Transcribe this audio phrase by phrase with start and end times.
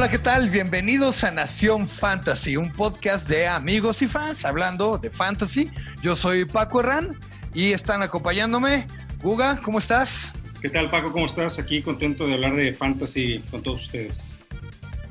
[0.00, 0.48] Hola, ¿qué tal?
[0.48, 5.70] Bienvenidos a Nación Fantasy, un podcast de amigos y fans hablando de fantasy.
[6.00, 7.14] Yo soy Paco Herrán
[7.52, 8.86] y están acompañándome.
[9.22, 10.32] Guga, ¿cómo estás?
[10.62, 11.12] ¿Qué tal, Paco?
[11.12, 11.58] ¿Cómo estás?
[11.58, 14.14] Aquí contento de hablar de fantasy con todos ustedes.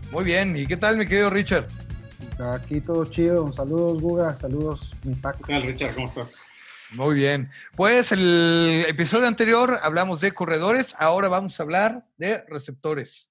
[0.09, 0.55] Muy bien.
[0.57, 1.67] ¿Y qué tal, mi querido Richard?
[2.51, 3.53] Aquí todo chido.
[3.53, 4.35] Saludos, Guga.
[4.35, 5.43] Saludos, mi Paco.
[5.45, 5.93] ¿Qué tal, Richard?
[5.93, 6.33] ¿Cómo estás?
[6.93, 7.51] Muy bien.
[7.75, 13.29] Pues el episodio anterior hablamos de corredores, ahora vamos a hablar de receptores.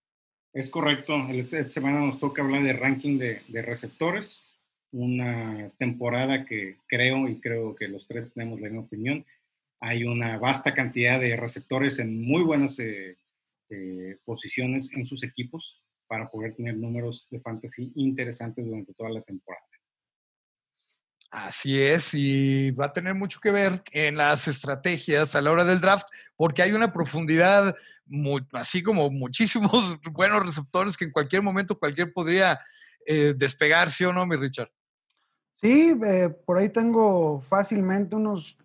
[0.59, 1.15] Es correcto.
[1.31, 4.43] Esta semana nos toca hablar de ranking de, receptores.
[4.91, 9.25] Una temporada que creo, y creo que los tres tenemos la misma opinión,
[9.79, 13.17] hay una vasta cantidad de receptores en muy buenas eh,
[13.71, 19.23] eh, posiciones en sus equipos para poder tener números de fantasy interesantes durante toda la
[19.23, 19.65] temporada.
[21.31, 25.65] Así es, y va a tener mucho que ver en las estrategias a la hora
[25.65, 27.77] del draft, porque hay una profundidad,
[28.53, 32.59] así como muchísimos buenos receptores que en cualquier momento cualquier podría
[33.07, 34.71] eh, despegar, ¿sí o no, mi Richard?
[35.61, 38.57] Sí, eh, por ahí tengo fácilmente unos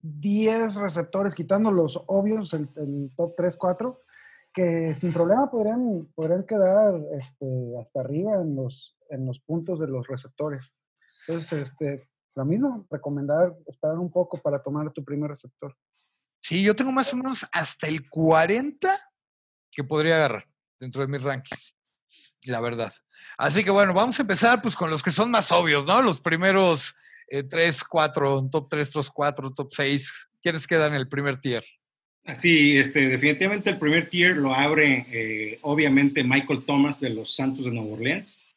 [0.00, 4.00] 10 receptores, quitando los obvios, el, top 3, 4,
[4.54, 9.88] que sin problema podrían, podrían quedar este, hasta arriba en los, en los puntos de
[9.88, 10.74] los receptores.
[11.28, 15.76] Entonces, este, lo mismo, recomendar esperar un poco para tomar tu primer receptor.
[16.40, 18.88] Sí, yo tengo más o menos hasta el 40
[19.70, 20.48] que podría agarrar
[20.80, 21.76] dentro de mis rankings,
[22.44, 22.92] la verdad.
[23.36, 26.00] Así que bueno, vamos a empezar pues con los que son más obvios, ¿no?
[26.00, 26.94] Los primeros
[27.28, 30.30] 3, eh, 4, top 3, top 4, top 6.
[30.40, 31.64] ¿Quiénes quedan en el primer tier?
[32.24, 37.66] Así, este, definitivamente el primer tier lo abre eh, obviamente Michael Thomas de los Santos
[37.66, 38.47] de Nueva Orleans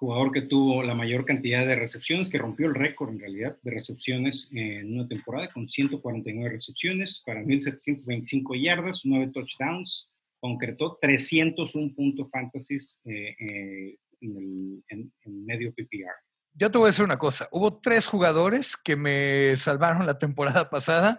[0.00, 3.70] jugador que tuvo la mayor cantidad de recepciones, que rompió el récord en realidad de
[3.70, 10.08] recepciones en una temporada con 149 recepciones para 1.725 yardas, 9 touchdowns,
[10.40, 16.16] concretó 301 puntos fantasies eh, eh, en, medio PPR.
[16.54, 20.70] Yo te voy a decir una cosa, hubo tres jugadores que me salvaron la temporada
[20.70, 21.18] pasada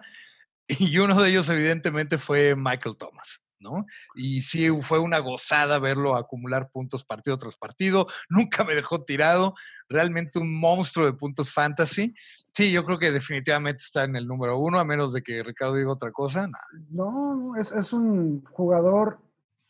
[0.66, 3.44] y uno de ellos evidentemente fue Michael Thomas.
[3.62, 3.86] ¿No?
[4.14, 9.54] Y sí fue una gozada verlo acumular puntos partido tras partido, nunca me dejó tirado,
[9.88, 12.14] realmente un monstruo de puntos fantasy.
[12.54, 15.74] Sí, yo creo que definitivamente está en el número uno, a menos de que Ricardo
[15.74, 16.50] diga otra cosa.
[16.90, 19.20] No, es, es, un jugador,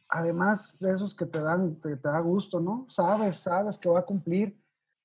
[0.08, 2.86] además de esos que te dan, que te da gusto, ¿no?
[2.90, 4.56] Sabes, sabes que va a cumplir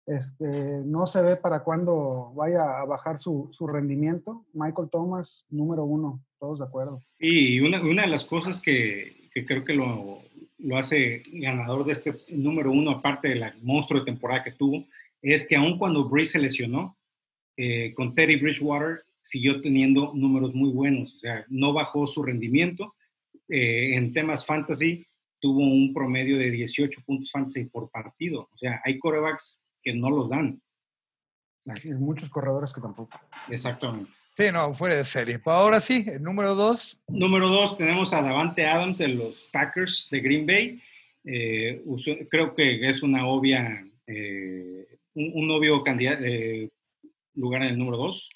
[0.07, 4.45] este, no se ve para cuándo vaya a bajar su, rendimiento.
[4.53, 7.03] Michael Thomas, número uno, todos de acuerdo.
[7.19, 10.21] Y una, de las cosas que, creo que lo,
[10.77, 14.85] hace ganador de este número uno, aparte de la monstruo de temporada que tuvo,
[15.21, 16.97] es que aun cuando Breeze se lesionó,
[17.57, 22.95] eh, con Teddy Bridgewater siguió teniendo números muy buenos, o sea, no bajó su rendimiento.
[23.49, 25.05] Eh, en temas fantasy,
[25.39, 28.47] tuvo un promedio de 18 puntos fantasy por partido.
[28.53, 30.61] O sea, hay corebacks que no los dan.
[31.65, 33.17] Hay muchos corredores que tampoco.
[33.49, 34.11] Exactamente.
[34.35, 35.39] Sí, no, fuera de serie.
[35.39, 36.99] Pero ahora sí, el número dos.
[37.07, 40.83] Número dos tenemos a Davante Adams de los Packers de Green Bay.
[41.23, 41.81] Eh,
[42.29, 46.69] creo que es una obvia, eh, un, obvio candidato, eh,
[47.35, 48.29] lugar en el número dos.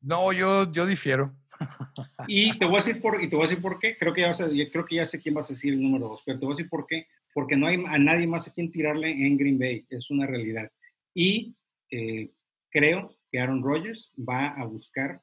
[0.00, 1.32] No, yo, yo difiero.
[2.26, 3.96] Y te voy a decir por, y te voy a decir por qué.
[3.96, 6.08] Creo que, ya vas a, creo que ya sé quién vas a decir el número
[6.08, 7.06] dos, pero te voy a decir por qué.
[7.32, 9.86] Porque no hay a nadie más a quien tirarle en Green Bay.
[9.88, 10.70] Es una realidad.
[11.20, 11.56] Y
[11.90, 12.30] eh,
[12.70, 15.20] creo que Aaron Rodgers va a buscar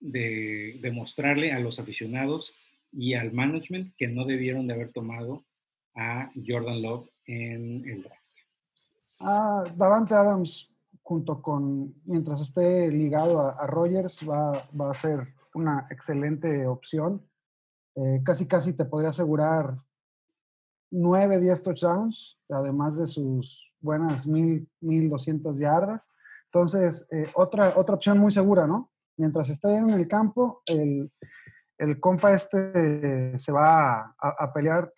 [0.00, 2.52] demostrarle a los aficionados
[2.90, 5.44] y al management que no debieron de haber tomado
[5.94, 8.20] a Jordan Love en el draft.
[9.20, 10.68] Ah, Davante Adams,
[11.02, 17.24] junto con, mientras esté ligado a, a Rodgers, va, a ser una excelente opción.
[17.94, 19.78] Eh, casi, casi te podría asegurar
[20.90, 26.08] 9, 10 touchdowns, además de sus buenas mil, 1200 yardas.
[26.46, 28.90] Entonces, eh, otra, otra opción muy segura, ¿no?
[29.16, 31.12] Mientras esté en el campo, el,
[31.78, 34.92] el compa este se va a, pelear.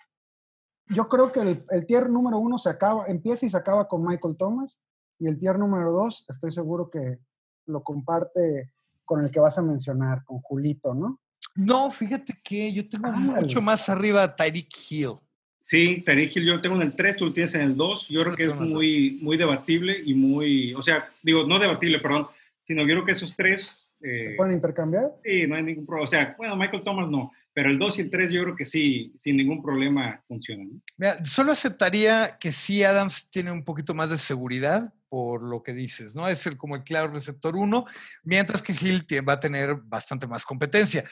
[0.89, 4.05] Yo creo que el, el, tier número uno se acaba, empieza y se acaba con
[4.05, 4.81] Michael Thomas.
[5.19, 7.19] Y el tier número dos, estoy seguro que
[7.67, 8.73] lo comparte
[9.05, 11.21] con el que vas a mencionar, con Julito, ¿no?
[11.55, 15.19] No, fíjate que yo tengo mucho más arriba Tyreek Hill.
[15.63, 18.09] Sí, Tyreek Hill yo tengo en el 3, tú lo tienes en el 2.
[18.09, 22.27] Yo creo que es muy, muy debatible y muy, o sea, digo, no debatible, perdón,
[22.65, 23.95] sino yo creo que esos tres...
[24.03, 25.13] Eh, ¿Se pueden intercambiar?
[25.25, 26.05] Sí, no hay ningún problema.
[26.05, 28.67] O sea, bueno, Michael Thomas no, pero el 2 y el 3 yo creo que
[28.67, 30.83] sí, sin ningún problema funcionan.
[30.97, 35.75] Mira, solo aceptaría que sí Adams tiene un poquito más de seguridad por lo que
[35.75, 36.27] dices, ¿no?
[36.27, 37.85] Es el, como el claro receptor 1,
[38.25, 41.05] mientras que Hill va a tener bastante más competencia.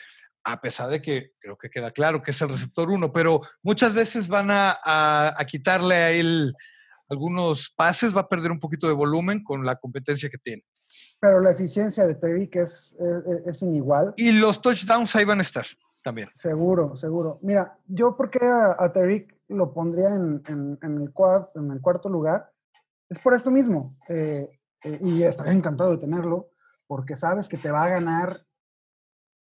[0.45, 3.95] A pesar de que creo que queda claro que es el receptor 1, pero muchas
[3.95, 6.55] veces van a, quitarle a él
[7.09, 10.65] algunos pases, va a perder un poquito de volumen con la competencia que tiene.
[11.21, 14.15] Pero la eficiencia de Terry es, es, es inigual.
[14.17, 15.67] Y los touchdowns ahí van a estar
[16.03, 16.31] también.
[16.35, 17.39] Seguro, seguro.
[17.43, 18.93] Mira, yo porque a, a
[19.49, 22.51] lo pondría en, el cuarto, en el cuarto lugar,
[23.09, 23.97] es por esto mismo.
[24.09, 24.49] Eh,
[24.85, 26.51] eh, y estaría encantado de tenerlo,
[26.87, 28.45] porque sabes que te va a ganar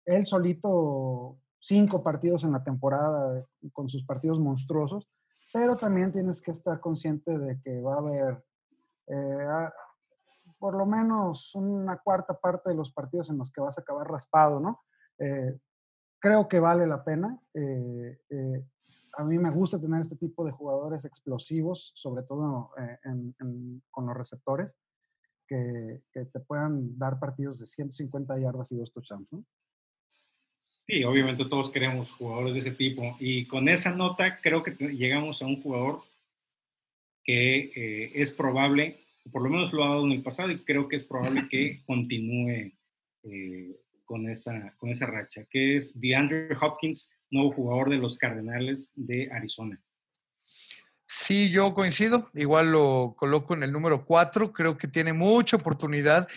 [0.07, 5.07] él solito cinco partidos en la temporada con sus partidos monstruosos,
[5.53, 8.43] pero también tienes que estar consciente de que va a haber
[9.07, 9.69] eh,
[10.57, 14.07] por lo menos una cuarta parte de los partidos en los que vas a acabar
[14.07, 14.81] raspado, ¿no?
[16.19, 17.39] creo que vale la pena.
[17.53, 18.65] Eh, eh,
[19.17, 22.97] a mí me gusta tener este tipo de jugadores explosivos, sobre todo eh,
[23.89, 24.75] con los receptores,
[25.47, 29.31] que, te puedan dar partidos de 150 yardas y dos touchdowns.
[29.31, 29.43] ¿no?
[30.87, 33.17] Sí, obviamente todos queremos jugadores de ese tipo.
[33.19, 36.01] Y con esa nota creo que llegamos a un jugador
[37.23, 39.01] que es probable,
[39.33, 41.81] por lo menos lo ha dado en el pasado, y creo que es probable que
[41.85, 42.71] continúe
[44.05, 49.29] con esa, con esa racha, que es DeAndre Hopkins, nuevo jugador de los Cardenales de
[49.31, 49.77] Arizona.
[51.05, 52.29] Sí, yo coincido.
[52.33, 54.53] Igual lo coloco en el número 4.
[54.53, 56.27] Creo que tiene mucha oportunidad.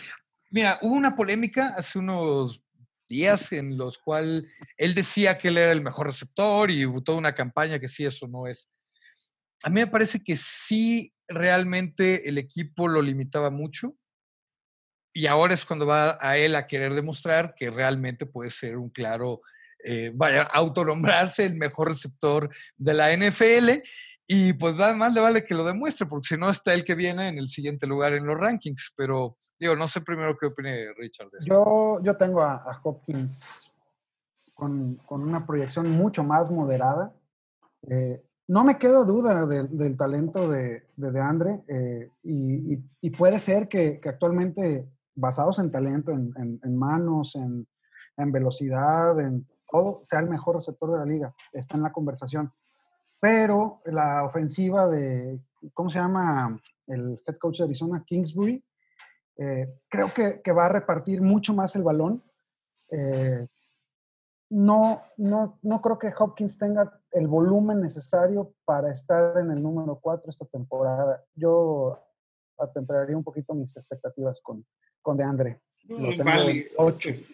[0.49, 2.61] Mira, hubo una polémica hace unos
[3.11, 4.45] días en los cuales
[4.77, 8.05] él decía que él era el mejor receptor y hubo toda una campaña que sí,
[8.05, 8.69] eso no es.
[9.63, 13.95] A mí me parece que sí, realmente el equipo lo limitaba mucho
[15.13, 18.89] y ahora es cuando va a él a querer demostrar que realmente puede ser un
[18.89, 19.41] claro,
[19.83, 23.81] eh, vaya, autonombrarse el mejor receptor de la NFL.
[24.25, 27.27] Y pues más le vale que lo demuestre, porque si no está el que viene
[27.27, 28.93] en el siguiente lugar en los rankings.
[28.95, 33.71] Pero digo, no sé primero qué opine Richard de Yo, yo tengo a, Hopkins
[34.55, 37.13] con, con, una proyección mucho más moderada.
[37.83, 43.69] Eh, no me quedo duda del talento de, de, Andre eh, y, y, puede ser
[43.69, 47.67] que, que, actualmente basados en talento, en, manos, en,
[48.31, 51.35] velocidad, en todo, sea el mejor receptor de la liga.
[51.53, 52.51] Está en la conversación.
[53.19, 55.39] Pero la ofensiva de,
[55.73, 58.03] ¿cómo se llama el head coach de Arizona?
[58.05, 58.63] Kingsbury.
[59.37, 62.23] Eh, creo que, va a repartir mucho más el balón.
[62.89, 63.47] Eh,
[64.49, 69.99] no, no, no creo que Hopkins tenga el volumen necesario para estar en el número
[70.01, 71.23] 4 esta temporada.
[71.35, 71.97] Yo
[72.57, 74.65] atemperaría un poquito mis expectativas con,
[75.01, 75.61] con DeAndre.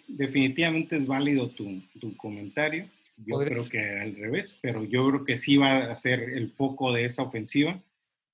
[0.08, 2.88] Definitivamente es válido tu, tu comentario.
[3.18, 6.94] Yo creo que al revés, pero yo creo que sí va a ser el foco
[6.94, 7.82] de esa ofensiva.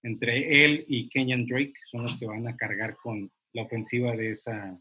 [0.04, 4.32] Entre él y Kenyan Drake son los que van a cargar con la ofensiva de
[4.32, 4.78] esa.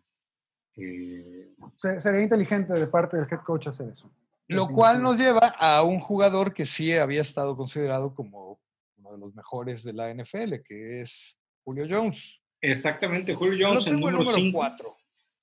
[0.77, 4.11] Eh, sería inteligente de parte del head coach hacer eso.
[4.49, 8.61] Lo cual nos lleva a un jugador que sí había estado considerado como
[8.97, 12.43] uno de los mejores de la NFL, que es Julio Jones.
[12.61, 14.77] Exactamente, Julio Jones, el número 5.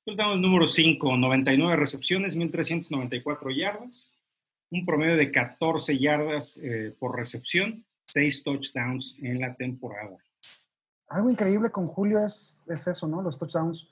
[0.06, 4.16] el número 5, 99 recepciones, 1394 yardas,
[4.72, 10.18] un promedio de 14 yardas eh, por recepción, 6 touchdowns en la temporada.
[11.10, 13.22] Algo increíble con Julio es, es eso, ¿no?
[13.22, 13.88] Los touchdowns,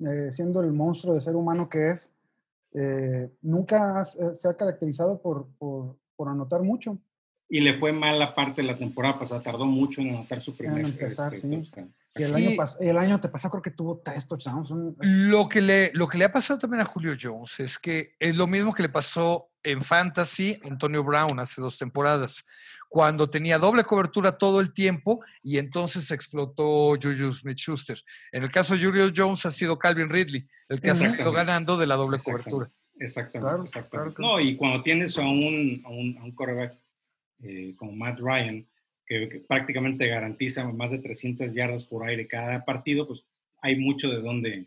[0.00, 2.12] eh, siendo el monstruo de ser humano que es,
[2.74, 6.98] eh, nunca se ha caracterizado por, por, por anotar mucho
[7.50, 10.54] y le fue mal la parte de la temporada pasada, tardó mucho en anotar su
[10.54, 11.70] primer empezar, este, sí.
[12.16, 12.50] Y el, año
[12.80, 14.70] el año te pasó creo que tuvo tres touchdowns.
[15.00, 18.36] Lo que, le, lo que le ha pasado también a Julio Jones es que es
[18.36, 22.44] lo mismo que le pasó en Fantasy Antonio Brown hace dos temporadas,
[22.88, 27.98] cuando tenía doble cobertura todo el tiempo y entonces explotó Julius Smith-Schuster.
[28.32, 31.76] En el caso de Julio Jones ha sido Calvin Ridley, el que ha salido ganando
[31.76, 32.70] de la doble cobertura.
[32.98, 33.84] Exactamente.
[34.18, 36.34] No, y cuando tienes a un, a un, a un
[37.42, 38.66] eh, como Matt Ryan,
[39.06, 43.22] que, prácticamente garantiza más de 300 yardas por aire cada partido, pues
[43.60, 44.66] hay mucho de dónde,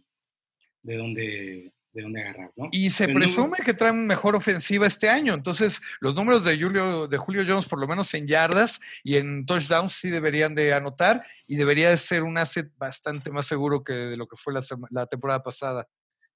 [0.82, 2.70] de dónde, de dónde agarrar, ¿no?
[2.72, 7.18] Y se presume que traen mejor ofensiva este año, entonces los números de Julio, de
[7.18, 11.56] Julio Jones, por lo menos en yardas y en touchdowns, sí deberían de anotar y
[11.56, 15.06] debería de ser un asset bastante más seguro que de lo que fue la, la
[15.06, 15.88] temporada pasada.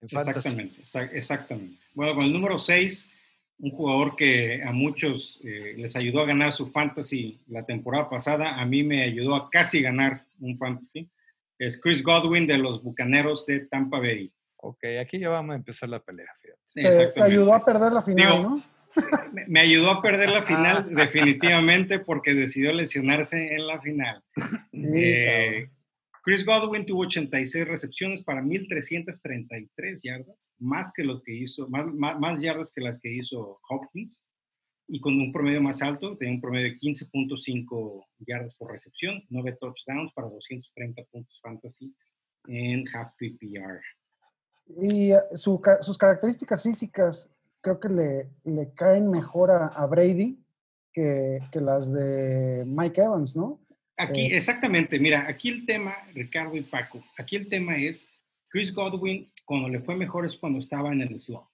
[0.02, 0.82] exactamente,
[1.14, 1.78] exactamente.
[1.94, 3.14] Bueno, con el número 6
[3.60, 8.60] un jugador que a muchos eh, les ayudó a ganar su fantasy la temporada pasada,
[8.60, 11.10] a mí me ayudó a casi ganar un fantasy.
[11.58, 14.32] Es Chris Godwin de los Bucaneros de Tampa Bay.
[14.58, 17.12] Ok, aquí ya vamos a empezar la pelea, fíjate.
[17.14, 18.64] Te, ayudó a perder la final, ¿no?
[19.48, 24.24] Me, ayudó a perder la final definitivamente porque decidió lesionarse en la final.
[24.72, 25.70] Eh,
[26.24, 32.42] Chris Godwin tuvo 86 recepciones para 1.333 yardas, más que los que hizo, más, más,
[32.42, 34.24] yardas que las que hizo Hopkins,
[34.88, 39.58] y con un promedio más alto, tenía un promedio de 15.5 yardas por recepción, 9
[39.60, 41.94] touchdowns para 230 puntos fantasy
[42.48, 43.82] en half PPR.
[44.68, 47.32] Y eh, sus características físicas
[47.62, 50.38] creo que le, le caen mejor a, Brady
[50.94, 53.60] que, que, las de Mike Evans, ¿no?
[53.98, 58.10] Aquí, eh, exactamente, mira, aquí el tema, Ricardo y Paco, aquí el tema es,
[58.50, 61.48] Chris Godwin, cuando le fue mejor es cuando estaba en el slot.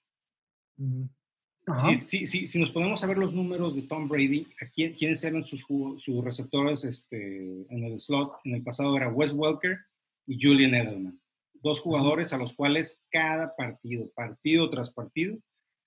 [2.07, 5.45] Si, si, si, nos ponemos a ver los números de Tom Brady, aquí, ¿quiénes eran
[5.45, 5.65] sus,
[5.99, 8.33] sus receptores este, en el slot?
[8.43, 9.77] En el pasado era Wes Welker
[10.25, 11.21] y Julian Edelman.
[11.61, 15.37] Dos jugadores a los cuales cada partido, partido tras partido,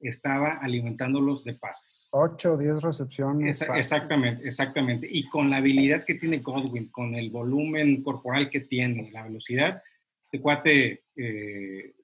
[0.00, 2.08] estaba alimentándolos de pases.
[2.12, 3.62] 8 o 10 recepciones.
[3.74, 5.08] exactamente, exactamente.
[5.10, 9.82] Y con la habilidad que tiene Godwin, con el volumen corporal que tiene, la velocidad,
[10.24, 11.94] este cuate eh,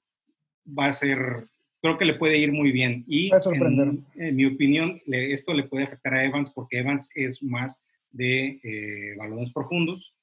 [0.77, 1.47] va a ser,
[1.81, 3.03] creo que le puede ir muy bien.
[3.07, 3.93] Y va a sorprender.
[4.15, 9.15] En, mi opinión, esto le puede afectar a Evans porque Evans es más de eh,
[9.17, 10.13] balones profundos,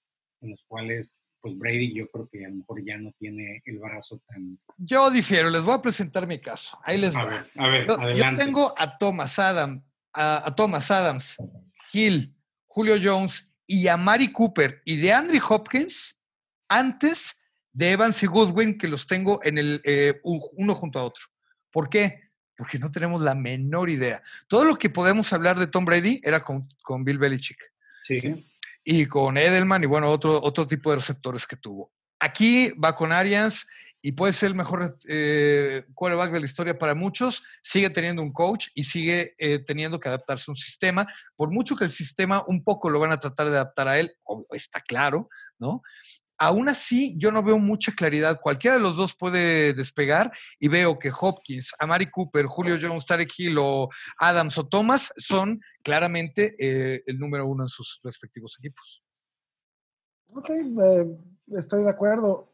[0.41, 3.79] en los cuales pues Brady yo creo que a lo mejor ya no tiene el
[3.79, 4.59] brazo tan...
[4.77, 6.79] Yo difiero, les voy a presentar mi caso.
[6.85, 8.41] Ahí les a Ver, a ver, yo, adelante.
[8.41, 11.37] Yo tengo a Thomas, Adam, a, Thomas Adams,
[11.93, 12.35] Hill,
[12.67, 16.21] Julio Jones y a Mari Cooper y de Andrew Hopkins
[16.69, 17.37] antes
[17.73, 21.25] de Evans y Goodwin, que los tengo en el eh, uno junto a otro.
[21.71, 22.31] ¿Por qué?
[22.57, 24.21] Porque no tenemos la menor idea.
[24.49, 27.59] Todo lo que podemos hablar de Tom Brady era con, con Bill Belichick.
[28.03, 28.48] Sí
[28.91, 31.93] y con Edelman y bueno, otro, otro tipo de receptores que tuvo.
[32.19, 33.67] Aquí va con Arians
[34.01, 37.43] y puede ser el mejor eh, quarterback de la historia para muchos.
[37.63, 41.07] Sigue teniendo un coach y sigue eh, teniendo que adaptarse a un sistema.
[41.37, 44.17] Por mucho que el sistema un poco lo van a tratar de adaptar a él,
[44.53, 45.29] está claro,
[45.59, 45.83] ¿no?
[46.39, 48.41] Aún así, yo no veo mucha claridad.
[48.41, 50.31] Cualquiera de los dos puede despegar
[50.61, 55.61] y veo que Hopkins, Amari Cooper, Julio Jones, Tarek Hill o Adams o Thomas son
[55.83, 59.03] claramente eh, el número uno en sus respectivos equipos.
[60.33, 61.07] Ok, eh,
[61.57, 62.49] estoy de acuerdo.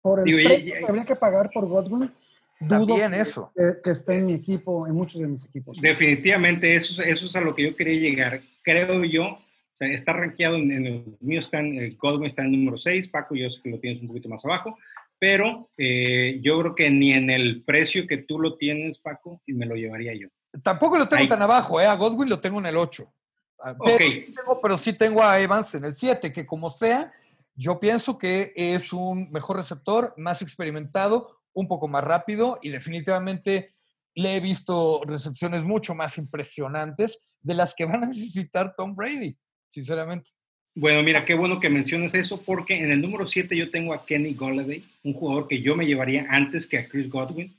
[0.00, 2.12] Por el precio que habría que pagar por Godwin,
[2.60, 3.52] dudo que, eso.
[3.82, 5.76] Que, esté en mi equipo, en muchos de mis equipos.
[5.80, 8.40] Definitivamente, eso, eso es a lo que yo quería llegar.
[8.62, 9.40] Creo yo
[9.80, 13.34] está rankeado en, el mío, está en, el Godwin está en el número 6, Paco,
[13.34, 14.78] yo sé que lo tienes un poquito más abajo,
[15.18, 19.66] pero eh, yo creo que ni en el precio que tú lo tienes, Paco, me
[19.66, 20.28] lo llevaría yo.
[20.62, 21.86] Tampoco lo tengo tan abajo, ¿eh?
[21.86, 23.12] a Godwin lo tengo en el 8.
[23.60, 27.12] Ah, pero, sí tengo, pero sí tengo a Evans en el 7, que como sea,
[27.54, 33.74] yo pienso que es un mejor receptor, más experimentado, un poco más rápido y definitivamente
[34.14, 39.36] le he visto recepciones mucho más impresionantes de las que van a necesitar Tom Brady
[39.76, 40.30] sinceramente.
[40.74, 44.06] Bueno, mira, qué bueno que mencionas eso, porque en el número 7 yo tengo a
[44.06, 47.54] Kenny Golladay, un jugador que yo me llevaría antes que a Chris Godwin.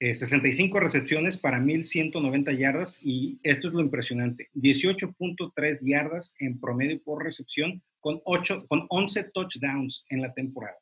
[0.00, 7.00] 65 eh, recepciones para 1.190 yardas y esto es lo impresionante, 18.3 yardas en promedio
[7.04, 10.76] por recepción con, 8, con 11 touchdowns en la temporada.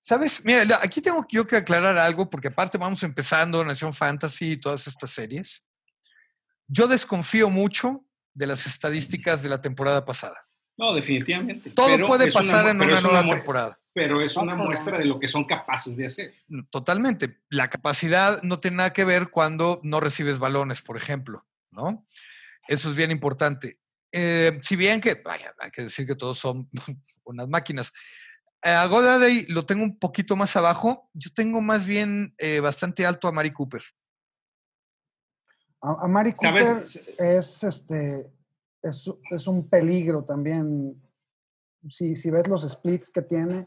[0.00, 4.56] Sabes, mira, aquí tengo yo que aclarar algo porque aparte vamos empezando Nación Fantasy y
[4.56, 5.64] todas estas series.
[6.68, 10.46] Yo desconfío mucho de las estadísticas de la temporada pasada.
[10.76, 11.70] No, definitivamente.
[11.70, 13.78] Todo puede pasar en una, nueva temporada.
[13.92, 16.34] Pero es una muestra de lo que son capaces de hacer.
[16.48, 17.40] Mm, totalmente.
[17.50, 22.06] La capacidad no tiene nada que ver cuando no recibes balones, por ejemplo, ¿no?
[22.68, 23.78] Eso es bien importante.
[24.12, 26.68] Eh, si bien que, vaya, hay que decir que todos son
[27.24, 27.92] unas máquinas.
[28.62, 31.10] A Godaday lo tengo un poquito más abajo.
[31.12, 33.82] Yo tengo más bien eh, bastante alto a Mari Cooper.
[35.82, 36.84] A, Mari Cooper
[37.18, 38.30] es, este,
[38.82, 41.00] es, un peligro también.
[41.90, 43.66] Si, si ves los splits que tiene,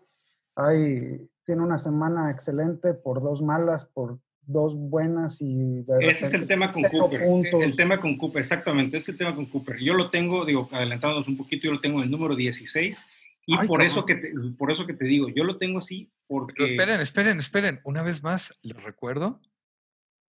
[0.55, 6.47] hay, tiene una semana excelente por dos malas, por dos buenas y ese es el
[6.47, 7.23] tema con Cooper
[7.63, 9.77] el tema con Cooper exactamente es el tema con Cooper.
[9.79, 13.05] Yo lo tengo digo adelantándonos un poquito yo lo tengo en el número 16
[13.47, 16.53] y por eso que te, por eso que te digo yo lo tengo así porque
[16.57, 19.41] Pero esperen esperen esperen una vez más les recuerdo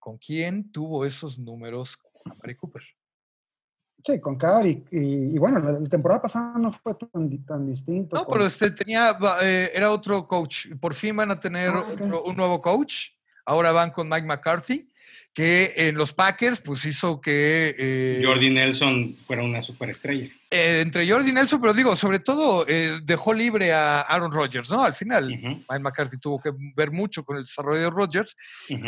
[0.06, 2.80] ¿Con quién tuvo esos números a Mari Cooper?
[4.04, 4.84] Sí, con Cari.
[4.92, 8.14] Y, bueno, la, temporada pasada no fue tan, distinto.
[8.14, 10.68] No, pero este tenía, eh, era otro coach.
[10.80, 11.84] Por fin van a tener ah,
[12.24, 13.08] un nuevo coach.
[13.44, 14.88] Ahora van con Mike McCarthy
[15.36, 17.74] que en los Packers pues hizo que...
[17.78, 20.30] Eh, Jordi Nelson fuera una superestrella.
[20.50, 24.82] Eh, entre Jordi Nelson, pero digo, sobre todo eh, dejó libre a Aaron Rodgers, ¿no?
[24.82, 28.34] Al final, Mike McCarthy tuvo que ver mucho con el desarrollo de Rodgers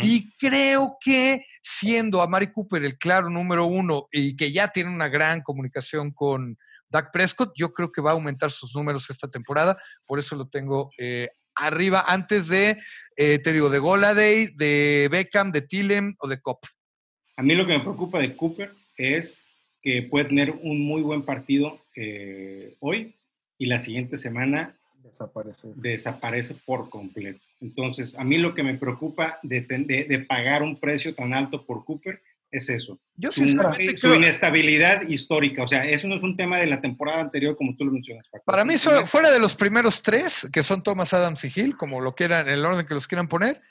[0.01, 4.89] y creo que siendo a Mari Cooper el claro número uno y que ya tiene
[4.89, 6.57] una gran comunicación con,
[6.89, 10.47] Dak Prescott, yo creo que va a aumentar sus números esta temporada, por eso lo
[10.47, 11.29] tengo eh,
[11.59, 12.77] arriba antes de,
[13.15, 16.65] eh, te digo, de Goladay, de Beckham, de Tillem o de Cop.
[17.37, 19.43] A mí lo que me preocupa de Cooper es
[19.81, 23.15] que puede tener un muy buen partido eh, hoy
[23.57, 25.69] y la siguiente semana desaparece.
[25.75, 27.39] desaparece por completo.
[27.61, 31.65] Entonces, a mí lo que me preocupa de, de, de pagar un precio tan alto
[31.65, 32.99] por Cooper es eso.
[33.15, 35.63] Yo su, sinceramente su inestabilidad histórica.
[35.63, 38.27] O sea, eso no es un tema de la temporada anterior, como tú lo mencionas.
[38.31, 38.43] Paco.
[38.45, 42.01] Para mí, so, fuera de los primeros tres, que son Thomas Adams y Hill, como
[42.01, 43.61] lo quieran, en el orden que los quieran poner,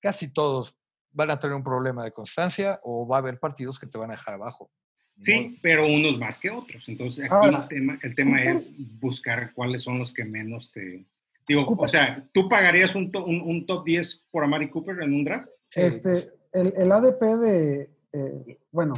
[0.00, 0.76] casi todos
[1.10, 4.10] van a tener un problema de constancia o va a haber partidos que te van
[4.10, 4.70] a dejar abajo.
[5.16, 5.56] Sí, ¿no?
[5.62, 6.88] pero unos más que otros.
[6.88, 8.66] Entonces, aquí Ahora, el tema, el tema es
[9.00, 11.04] buscar cuáles son los que menos te...
[11.46, 11.86] Digo, Cooper.
[11.86, 15.24] o sea, ¿tú pagarías un, to, un, un, top 10 por Amari Cooper en un
[15.24, 15.48] draft?
[15.74, 18.94] Este, el, el ADP de, eh, bueno,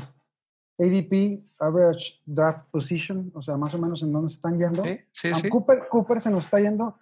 [0.78, 4.82] ADP, Average Draft Position, o sea, más o menos en dónde están yendo.
[4.84, 5.48] Sí, sí, sí.
[5.48, 6.98] Cooper, Cooper se nos está yendo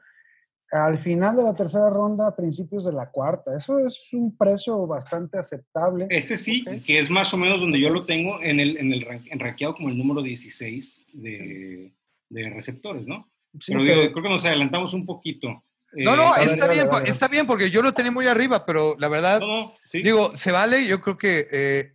[0.70, 3.56] al final de la tercera ronda, a principios de la cuarta.
[3.56, 6.06] Eso es un precio bastante aceptable.
[6.10, 6.80] Ese sí, okay.
[6.80, 9.74] que es más o menos donde yo lo tengo en el, en el en rankeado
[9.74, 11.94] como el número 16 de,
[12.28, 13.30] de receptores, ¿no?
[13.60, 15.64] Sí, pero, pero, creo que nos adelantamos un poquito.
[15.92, 19.08] No, no, eh, está bien, está bien, porque yo lo tenía muy arriba, pero la
[19.08, 20.02] verdad, no, no, sí.
[20.02, 21.92] digo, se vale, yo creo que eh,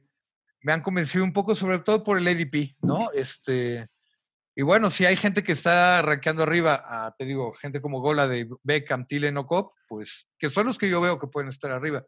[0.64, 3.12] me han convencido un poco, sobre todo por el ADP, ¿no?
[3.12, 3.88] Este,
[4.56, 8.28] y bueno, si hay gente que está rankeando arriba, a, te digo, gente como Gola
[8.28, 11.70] de Beckham, Tillen o Cop, pues, que son los que yo veo que pueden estar
[11.72, 12.06] arriba.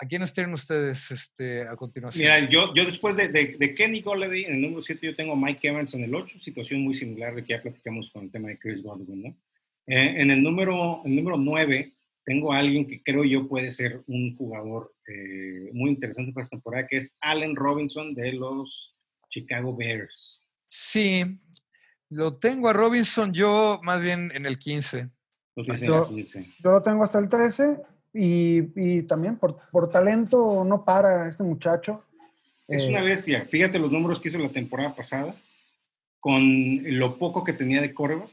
[0.00, 2.22] ¿A quiénes tienen ustedes este, a continuación?
[2.22, 5.34] Mira, yo, yo después de, de, de Kenny Golladay en el número 7, yo tengo
[5.34, 8.48] Mike Evans en el 8, situación muy similar de que ya platicamos con el tema
[8.48, 9.28] de Chris Godwin, ¿no?
[9.86, 11.97] Eh, en el número, el número 9
[12.28, 16.56] tengo a alguien que creo yo puede ser un jugador eh, muy interesante para esta
[16.56, 18.94] temporada, que es Allen Robinson de los
[19.30, 20.42] Chicago Bears.
[20.66, 21.24] Sí,
[22.10, 25.08] lo tengo a Robinson yo más bien en el 15.
[25.56, 26.46] Lo yo, el 15.
[26.62, 27.80] yo, lo tengo hasta el 13
[28.12, 32.04] y, y también por, por, talento no para este muchacho.
[32.66, 33.46] Es eh, una bestia.
[33.46, 35.34] Fíjate los números que hizo la temporada pasada
[36.20, 36.42] con
[36.98, 38.28] lo poco que tenía de coreback.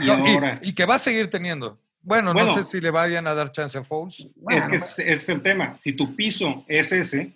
[0.00, 1.76] Y, no, ahora, y, y, que va a seguir teniendo.
[2.02, 4.28] Bueno, bueno, no sé si le vayan a dar chance a Foles.
[4.36, 5.76] Bueno, es que ese es el tema.
[5.76, 7.32] Si tu piso es ese.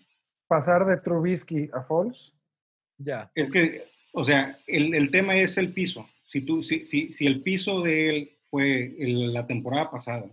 [0.49, 2.33] Pasar de Trubisky a Foles.
[2.99, 3.31] Ya.
[3.35, 6.09] Es que, o sea, el, el tema es el piso.
[6.25, 10.27] Si, tú, si, si, si el piso de él fue el, la temporada pasada,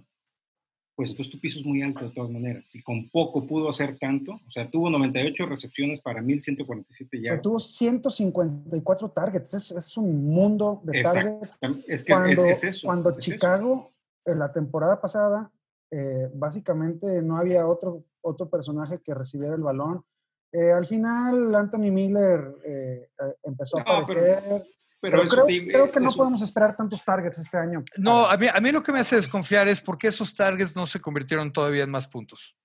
[0.96, 2.74] pues entonces tu piso es muy alto de todas maneras.
[2.76, 4.34] Y con poco pudo hacer tanto.
[4.48, 7.32] O sea, tuvo 98 recepciones para 1147 yardas.
[7.32, 9.54] Pero tuvo 154 targets.
[9.56, 11.48] Es, es un mundo de Exacto.
[11.60, 11.88] targets.
[11.88, 12.88] Es que cuando, es, es eso.
[12.88, 13.93] Cuando es Chicago, eso.
[14.26, 15.52] En la temporada pasada,
[15.92, 20.04] eh, básicamente no había otro, otro personaje que recibiera el balón.
[20.52, 23.10] Eh, al final, Anthony Miller eh,
[23.44, 24.44] empezó a aparecer.
[24.44, 24.64] Pero...
[25.04, 27.84] Pero, Pero creo, te, creo, que no podemos esperar tantos targets este año.
[27.98, 30.78] No, a mí, a mí, lo que me hace desconfiar es por qué esos targets
[30.78, 32.56] no se convirtieron todavía en más puntos.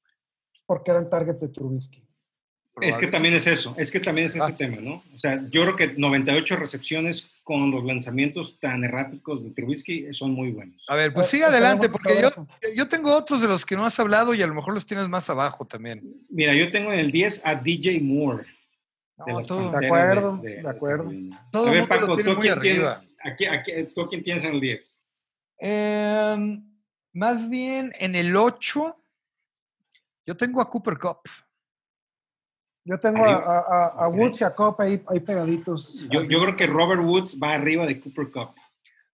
[0.64, 2.07] Porque eran targets de Trubisky.
[2.80, 4.56] Es que también es eso, es que también es ese ah.
[4.56, 5.02] tema, ¿no?
[5.14, 10.32] O sea, yo creo que 98 recepciones con los lanzamientos tan erráticos de Trubisky son
[10.32, 10.84] muy buenos.
[10.88, 12.30] A ver, pues sigue adelante, porque yo,
[12.76, 15.08] yo tengo otros de los que no has hablado y a lo mejor los tienes
[15.08, 16.02] más abajo también.
[16.28, 18.44] Mira, yo tengo en el 10 a DJ Moore.
[19.26, 21.10] No, todo, de acuerdo, de, de, de acuerdo.
[21.50, 25.02] Todo a ver, Paco, ¿tú quién, tienes, aquí, aquí, ¿tú quién tienes en el 10?
[25.60, 26.60] Eh,
[27.12, 28.96] más bien en el 8,
[30.26, 31.20] yo tengo a Cooper Cup.
[32.88, 36.06] Yo tengo a, a, a, Woods y a Cup ahí, ahí pegaditos.
[36.10, 38.54] Yo, yo, creo que Robert Woods va arriba de Cooper Cup.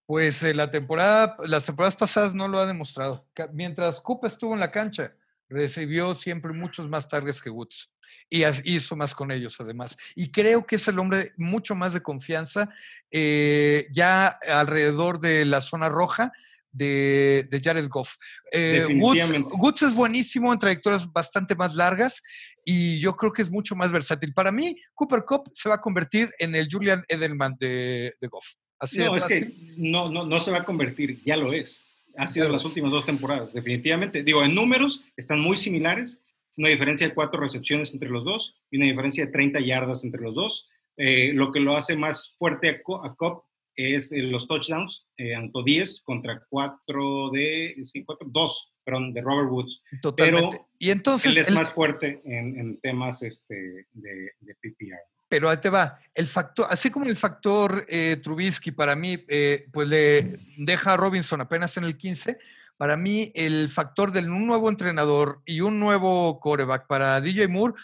[0.06, 3.26] Pues eh, la temporada, las temporadas pasadas no lo ha demostrado.
[3.52, 5.16] Mientras Cup estuvo en la cancha,
[5.48, 7.90] recibió siempre muchos más targets que Woods
[8.30, 9.96] y hizo más con ellos además.
[10.14, 12.68] Y creo que es el hombre mucho más de confianza
[13.10, 16.32] eh, ya alrededor de la zona roja.
[16.74, 18.16] De, de Jared Goff.
[18.50, 22.20] Eh, Woods, Woods, es buenísimo en trayectorias bastante más largas
[22.64, 24.34] y yo creo que es mucho más versátil.
[24.34, 28.44] Para mí, Cooper Cup se va a convertir en el Julian Edelman de, de Goff.
[28.78, 31.86] Así no, es, que no, no, no se va a convertir, ya lo es.
[32.16, 34.22] Ha sido las últimas dos temporadas, definitivamente.
[34.22, 36.20] Digo, en números están muy similares,
[36.56, 40.22] una diferencia de cuatro recepciones entre los dos y una diferencia de 30 yardas entre
[40.22, 40.68] los dos.
[40.96, 43.42] Eh, lo que lo hace más fuerte a, a Cobb
[43.76, 49.20] es eh, los touchdowns, eh, Anto 10 contra 4 de, sí, 4, 2, perdón, de
[49.20, 49.82] Robert Woods.
[50.02, 50.56] Totalmente.
[50.56, 51.54] Pero y entonces él es el...
[51.54, 55.00] más fuerte en, en temas este, de, de, PPR.
[55.28, 59.66] Pero ahí te va, el factor, así como el factor eh, Trubisky para mí, eh,
[59.72, 62.38] pues le deja a Robinson apenas en el 15,
[62.76, 67.74] para mí el factor de un nuevo entrenador y un nuevo coreback para DJ Moore,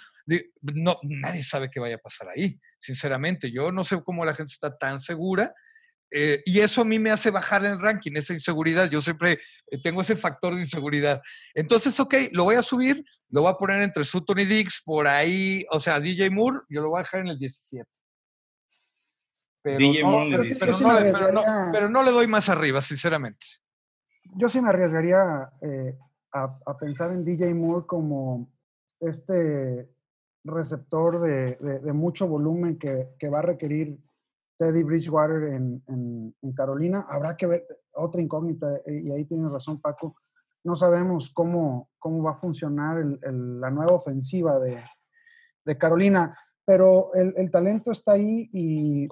[0.60, 3.50] no, nadie sabe qué vaya a pasar ahí, sinceramente.
[3.50, 5.54] Yo no sé cómo la gente está tan segura.
[6.10, 8.90] Eh, y eso a mí me hace bajar el ranking, esa inseguridad.
[8.90, 9.38] Yo siempre
[9.70, 11.20] eh, tengo ese factor de inseguridad.
[11.54, 15.06] Entonces, ok, lo voy a subir, lo voy a poner entre Sutton y Dix, por
[15.06, 17.88] ahí, o sea, DJ Moore, yo lo voy a dejar en el 17.
[19.62, 19.78] Pero,
[21.70, 23.46] pero no le doy más arriba, sinceramente
[24.36, 25.96] yo sí me arriesgaría eh,
[26.32, 28.48] a, pensar en DJ Moore como
[29.00, 29.88] este
[30.44, 33.98] receptor de, mucho volumen que, va a requerir
[34.60, 37.06] Teddy Bridgewater en, Carolina.
[37.08, 40.16] Habrá que ver otra incógnita, eh, y ahí tiene razón Paco.
[40.62, 44.78] No sabemos cómo, cómo va a funcionar la nueva ofensiva de,
[45.78, 49.08] Carolina, pero el, talento está ahí y,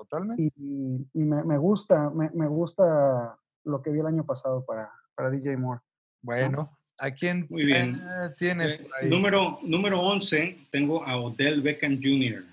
[1.15, 5.81] me, gusta, me, gusta lo que vi el año pasado para, para DJ Moore.
[6.21, 8.03] Bueno, ¿a quién Muy bien.
[8.37, 9.09] tienes eh, ahí?
[9.09, 12.45] Número, número 11, tengo a Odell Beckham Jr.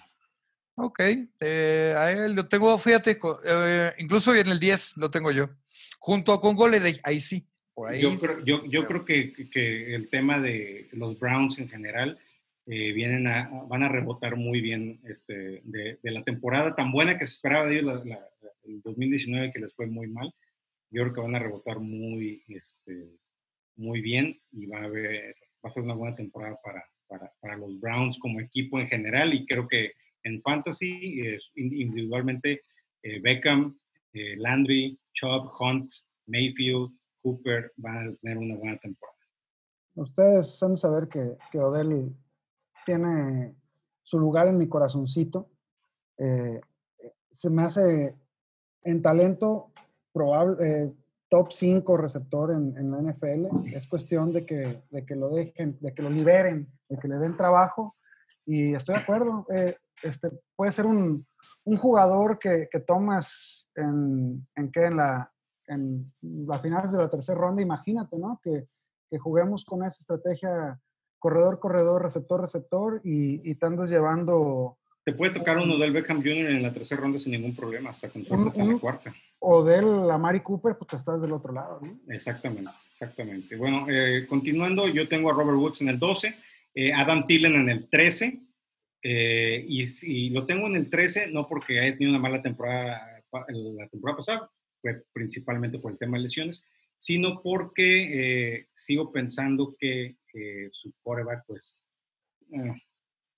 [0.76, 1.00] Ok,
[1.40, 5.50] eh, a él lo tengo, fíjate, eh, incluso en el 10 lo tengo yo,
[6.00, 7.46] junto con Goleday, ahí sí.
[7.74, 11.68] Por ahí, yo creo, yo, yo creo que, que, el tema de los Browns en
[11.68, 12.20] general
[12.66, 17.28] vienen a, van a rebotar muy bien este, de, de, la temporada tan buena que
[17.28, 18.28] se esperaba de ellos, la,
[18.64, 20.34] el 2019 que les fue muy mal
[20.96, 23.10] yo creo que van a rebotar muy, este,
[23.76, 27.58] muy bien y va a, haber, va a ser una buena temporada para, para, para,
[27.58, 29.92] los Browns como equipo en general y creo que
[30.26, 32.64] en fantasy individualmente
[33.06, 33.78] eh, Beckham,
[34.14, 35.92] eh, Landry, Chubb, Hunt,
[36.26, 36.90] Mayfield,
[37.22, 39.18] Cooper van a tener una buena temporada.
[39.94, 42.12] Ustedes han de saber que, que Odell
[42.86, 43.56] tiene
[44.02, 45.52] su lugar en mi corazoncito.
[46.18, 46.60] Eh,
[47.32, 48.16] se me hace
[48.84, 49.72] en talento
[50.12, 50.94] probable, eh,
[51.30, 53.74] top 5 receptor en, la NFL.
[53.76, 57.18] Es cuestión de que, de que lo dejen, de que lo liberen, de que le
[57.18, 57.96] den trabajo.
[58.46, 59.46] Y estoy de acuerdo.
[59.52, 61.26] Eh, este, puede ser un,
[61.64, 64.86] un jugador que, que, tomas en, en, ¿qué?
[64.86, 65.32] en la
[65.68, 67.62] en las finales de la tercera ronda.
[67.62, 68.40] Imagínate, ¿no?
[68.44, 68.68] Que,
[69.10, 70.80] que juguemos con esa estrategia
[71.20, 76.18] corredor, corredor, receptor, receptor y, y te andas llevando te puede tocar uno del Beckham
[76.18, 76.50] Jr.
[76.50, 79.14] en la tercera ronda sin ningún problema, hasta con suerte hasta la cuarta.
[79.38, 82.00] O del Amari Cooper, pues estás del otro lado, ¿no?
[82.12, 83.56] Exactamente, exactamente.
[83.56, 86.36] Bueno, eh, continuando, yo tengo a Robert Woods en el 12,
[86.74, 88.40] eh, Adam Thielen en el 13,
[89.08, 93.12] eh, y, lo tengo en el 13 no porque haya tenido una mala temporada
[93.50, 96.66] la temporada pasada, fue principalmente por el tema de lesiones,
[96.98, 100.16] sino porque sigo pensando que
[100.72, 101.78] su quarterback, pues,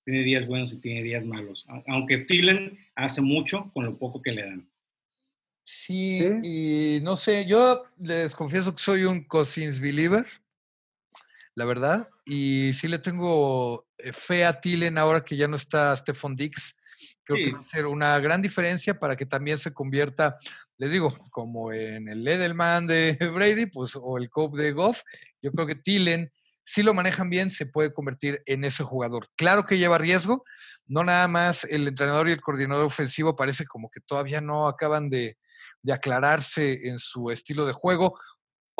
[0.04, 1.66] tiene días buenos y tiene días malos.
[1.88, 4.70] Aunque Tillen hace mucho con lo poco que le dan.
[5.60, 10.24] Sí, y no sé, yo les confieso que soy un Cousins believer,
[11.58, 15.94] la verdad, y sí le tengo eh, fe a Tillen ahora que ya no está
[15.96, 16.76] Stephon Dix.
[17.24, 20.38] Creo que va a ser una gran diferencia para que también se convierta,
[20.76, 25.02] les digo, como en el Edelman de Brady, pues, o el Cope de Goff.
[25.42, 26.30] Yo creo que Tillen
[26.62, 29.30] si lo manejan bien, se puede convertir en ese jugador.
[29.36, 30.44] Claro que lleva riesgo,
[30.86, 35.08] no nada más el entrenador y el coordinador ofensivo parece como que todavía no acaban
[35.08, 35.38] de,
[35.82, 38.18] de aclararse en su estilo de juego.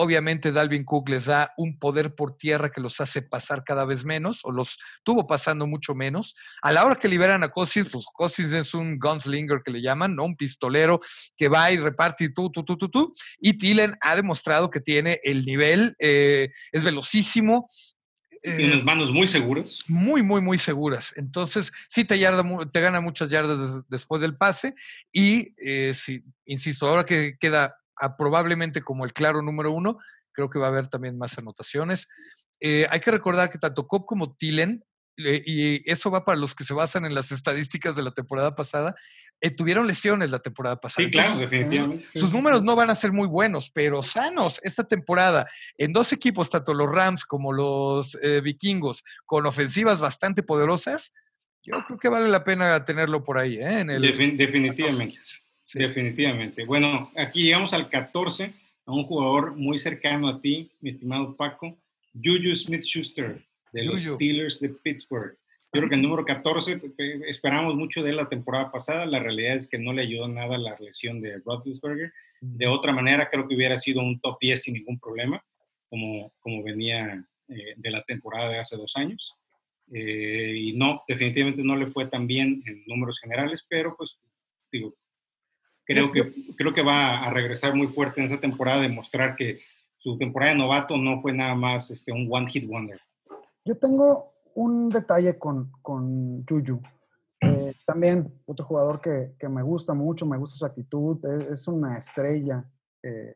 [0.00, 4.04] Obviamente Dalvin Cook les da un poder por tierra que los hace pasar cada vez
[4.04, 6.36] menos, o los tuvo pasando mucho menos.
[6.62, 10.14] A la hora que liberan a Cousins, pues Cousins es un gunslinger que le llaman,
[10.14, 10.24] ¿no?
[10.24, 11.00] Un pistolero
[11.36, 13.12] que va y reparte y tú, tú, tú, tú, tú.
[13.40, 17.66] Y Tillen ha demostrado que tiene el nivel, eh, es velocísimo,
[18.40, 19.80] tiene las manos muy seguras.
[19.88, 21.12] Muy, muy, muy seguras.
[21.16, 24.74] Entonces, sí te, yarda, te gana muchas yardas después del pase.
[25.12, 25.92] Y, eh,
[26.46, 27.74] insisto, ahora que queda
[28.18, 29.98] probablemente como el claro número uno,
[30.32, 32.08] creo que va a haber también más anotaciones.
[32.60, 34.84] Eh, hay que recordar que tanto Cobb como Tillen,
[35.18, 38.94] y eso va para los que se basan en las estadísticas de la temporada pasada,
[39.40, 41.06] eh, tuvieron lesiones la temporada pasada.
[41.06, 42.06] Sí, claro, definitivamente.
[42.14, 45.46] Sus números no van a ser muy buenos, pero sanos esta temporada.
[45.76, 51.12] En dos equipos, tanto los Rams como los eh, Vikingos, con ofensivas bastante poderosas,
[51.64, 53.58] yo creo que vale la pena tenerlo por ahí.
[53.58, 54.02] En el,
[54.36, 55.18] definitivamente.
[55.74, 56.64] Definitivamente.
[56.64, 58.52] Bueno, aquí llegamos al 14,
[58.86, 61.76] a un jugador muy cercano a ti, mi estimado Paco,
[62.14, 65.36] Juju Smith-Schuster, de los Steelers de Pittsburgh.
[65.72, 66.80] Yo creo que el número 14,
[67.28, 70.56] esperamos mucho de él la temporada pasada, la realidad es que no le ayudó nada
[70.56, 72.10] la lesión de Roethlisberger.
[72.40, 75.44] De otra manera, creo que hubiera sido un top 10 sin ningún problema,
[75.90, 79.34] como, como venía eh, de la temporada de hace dos años.
[79.92, 84.16] Eh, y no, definitivamente no le fue tan bien en números generales, pero pues
[84.72, 84.94] digo,
[85.88, 89.60] Creo que, creo que va a regresar muy fuerte en esta temporada, demostrar que
[89.96, 93.00] su temporada de novato no fue nada más este, un one hit wonder.
[93.64, 96.82] Yo tengo un detalle con, con Juju.
[97.40, 101.96] Eh, también otro jugador que, que, me gusta mucho, me gusta su actitud, es, una
[101.96, 102.70] estrella.
[103.02, 103.34] Eh,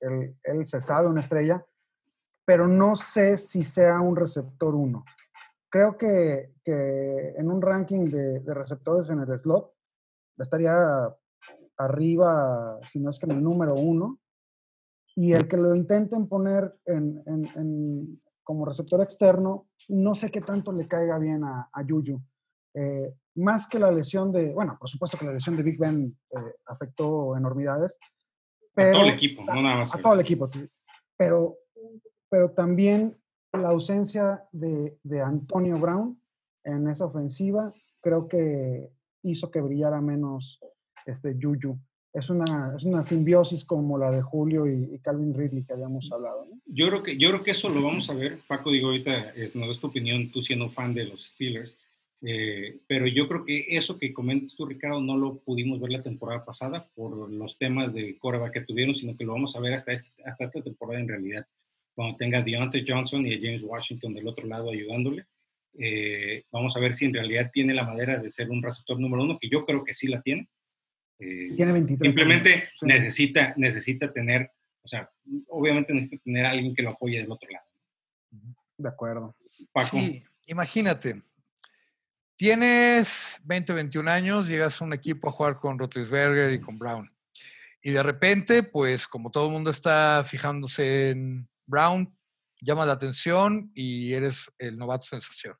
[0.00, 1.62] él, él, se sabe una estrella,
[2.46, 5.04] pero no sé si sea un receptor uno.
[5.68, 9.74] Creo que, que en un ranking de, de, receptores en el slot
[10.38, 11.14] estaría
[11.78, 14.20] arriba, si no es que en el número uno,
[15.14, 20.72] y el que lo intenten poner en, en, como receptor externo, no sé qué tanto
[20.72, 22.20] le caiga bien a, a Yuyu.
[22.74, 26.16] Eh, más que la lesión de, bueno, por supuesto que la lesión de Big Ben
[26.30, 27.98] eh, afectó enormidades.
[28.74, 29.94] Pero, a todo el equipo, no nada más.
[29.94, 30.48] A, todo el equipo,
[31.16, 31.58] pero,
[32.30, 33.18] pero también
[33.52, 36.18] la ausencia de, de Antonio Brown
[36.64, 38.90] en esa ofensiva creo que
[39.22, 40.58] hizo que brillara menos
[41.06, 41.78] este Yuyu
[42.12, 46.46] es una, es una simbiosis como la de Julio y, Calvin Ridley que habíamos hablado.
[46.66, 48.38] Yo, creo que, yo creo que eso lo vamos a ver.
[48.46, 51.78] Paco, digo, ahorita es, no es tu opinión, tú siendo fan de los Steelers,
[52.20, 56.02] eh, pero yo creo que eso que comentas tú, Ricardo, no lo pudimos ver la
[56.02, 59.72] temporada pasada por los temas de coreback que tuvieron, sino que lo vamos a ver
[59.72, 61.46] hasta, este, hasta esta temporada en realidad,
[61.94, 65.24] cuando tenga a Deontay Johnson y a James Washington del otro lado ayudándole.
[65.78, 69.24] Eh, vamos a ver si en realidad tiene la madera de ser un receptor número
[69.24, 70.48] uno, que yo creo que sí la tiene
[71.22, 74.50] eh, tiene 23 Simplemente necesita, necesita tener,
[74.82, 75.08] o sea,
[75.48, 77.64] obviamente necesita tener a alguien que lo apoye del otro lado.
[78.76, 79.36] De acuerdo.
[79.90, 81.22] Sí, imagínate.
[82.34, 87.08] Tienes 20, 21 años, llegas a un equipo a jugar con Rotlisberger y con Brown.
[87.80, 92.12] Y de repente, pues como todo el mundo está fijándose en Brown,
[92.60, 95.54] llama la atención y eres el novato sensación.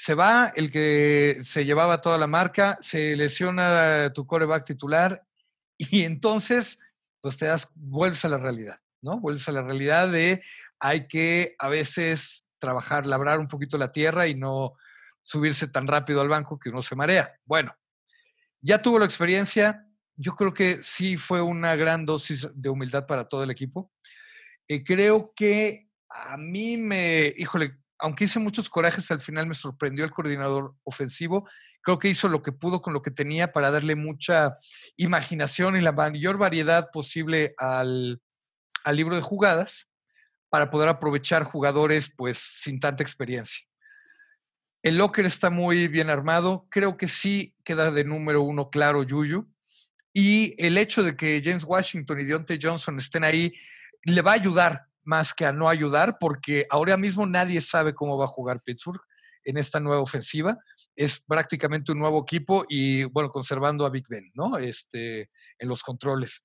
[0.00, 5.24] Se va el que se llevaba toda la marca, se lesiona tu coreback titular
[5.76, 6.78] y entonces
[7.20, 9.18] pues te das, vuelves a la realidad, ¿no?
[9.18, 10.40] Vuelves a la realidad de
[10.78, 14.74] hay que a veces trabajar, labrar un poquito la tierra y no
[15.24, 17.36] subirse tan rápido al banco que uno se marea.
[17.44, 17.76] Bueno,
[18.60, 19.84] ya tuvo la experiencia,
[20.14, 23.90] yo creo que sí fue una gran dosis de humildad para todo el equipo.
[24.68, 30.04] Eh, creo que a mí me, híjole, aunque hice muchos corajes, al final me sorprendió
[30.04, 31.48] el coordinador ofensivo.
[31.82, 34.56] Creo que hizo lo que pudo con lo que tenía para darle mucha
[34.96, 38.20] imaginación y la mayor variedad posible al,
[38.92, 39.90] libro de jugadas
[40.48, 43.66] para poder aprovechar jugadores pues sin tanta experiencia.
[44.82, 46.66] El locker está muy bien armado.
[46.70, 49.46] Creo que sí queda de número uno claro Yuyu.
[50.14, 53.52] Y el hecho de que James Washington y Deontay Johnson estén ahí
[54.04, 58.18] le va a ayudar más que a no ayudar, porque ahora mismo nadie sabe cómo
[58.18, 59.00] va a jugar Pittsburgh
[59.42, 60.58] en esta nueva ofensiva.
[60.94, 64.58] Es prácticamente un nuevo equipo y, bueno, conservando a Big Ben, ¿no?
[64.58, 66.44] Este, en los controles.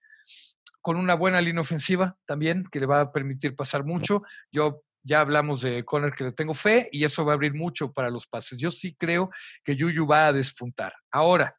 [0.79, 4.21] Con una buena línea ofensiva también, que le va a permitir pasar mucho.
[4.49, 7.91] Yo ya hablamos de Conner que le tengo fe y eso va a abrir mucho
[7.91, 8.59] para los pases.
[8.59, 9.29] Yo sí creo
[9.65, 10.93] que Yuyu va a despuntar.
[11.11, 11.57] Ahora,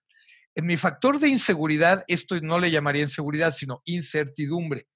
[0.55, 4.87] en mi factor de inseguridad, esto no le llamaría inseguridad, sino incertidumbre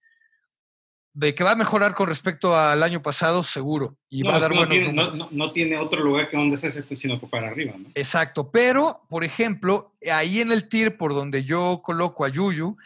[1.18, 3.96] de que va a mejorar con respecto al año pasado, seguro.
[4.08, 4.92] Y no, va a dar no, tiene,
[5.32, 7.74] no, tiene, otro lugar que donde esté, sino que para arriba.
[7.76, 7.88] ¿no?
[7.96, 8.52] Exacto.
[8.52, 12.76] Pero, por ejemplo, ahí en el tier por donde yo coloco a Yuyu,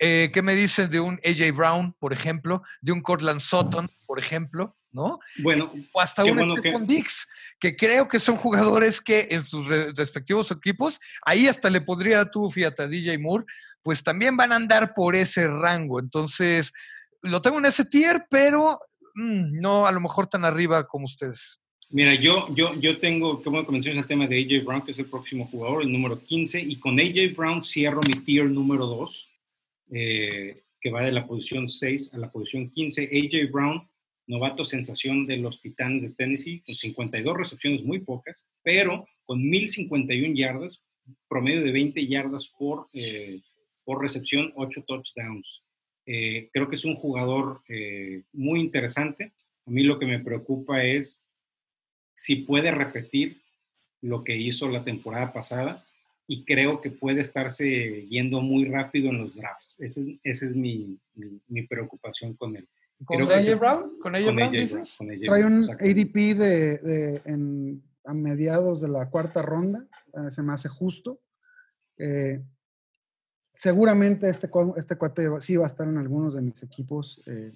[0.00, 2.64] eh, ¿qué me dicen de un AJ Brown, por ejemplo?
[2.80, 5.20] De un Cortland Sutton, por ejemplo, ¿no?
[5.38, 5.72] Bueno.
[5.92, 7.28] O hasta un bueno Stephon Dix,
[7.60, 9.64] que creo que son jugadores que en sus
[9.96, 13.44] respectivos equipos, ahí hasta le podría tú, fíjate, a DJ Moore,
[13.84, 16.00] pues también van a andar por ese rango.
[16.00, 16.72] Entonces,
[17.22, 18.78] lo tengo en ese tier, pero
[19.14, 21.60] mm, no a lo mejor tan arriba como ustedes.
[21.90, 25.06] Mira, yo, yo, yo tengo, como mencionas el tema de AJ Brown, que es el
[25.06, 29.30] próximo jugador, el número 15, y con AJ Brown cierro mi tier número 2,
[29.92, 33.04] eh, que va de la posición 6 a la posición 15.
[33.04, 33.88] AJ Brown,
[34.26, 40.34] novato sensación de los Titanes de Tennessee, con 52 recepciones muy pocas, pero con 1051
[40.34, 40.82] yardas,
[41.28, 43.40] promedio de 20 yardas por, eh,
[43.84, 45.62] por recepción, 8 touchdowns.
[46.06, 49.32] Eh, creo que es un jugador eh, muy interesante.
[49.66, 51.26] A mí lo que me preocupa es
[52.14, 53.42] si puede repetir
[54.00, 55.84] lo que hizo la temporada pasada
[56.28, 59.76] y creo que puede estarse yendo muy rápido en los drafts.
[59.80, 60.98] Esa es, mi,
[61.68, 62.68] preocupación con él.
[63.04, 63.98] ¿Con AJ Brown?
[64.00, 64.96] ¿Con AJ Brown, dices?
[65.24, 69.86] Trae un ADP de, a mediados de la cuarta ronda.
[70.14, 71.20] Eh, se me hace justo
[73.56, 77.20] seguramente este, este cuate sí va a estar en algunos de mis equipos.
[77.26, 77.52] Eh,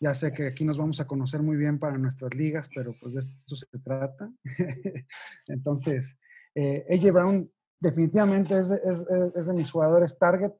[0.00, 3.14] ya sé que aquí nos vamos a conocer muy bien para nuestras ligas, pero pues
[3.14, 4.30] de eso se trata.
[5.46, 6.18] Entonces,
[6.54, 10.52] eh, AJ Brown definitivamente es de, mis jugadores target.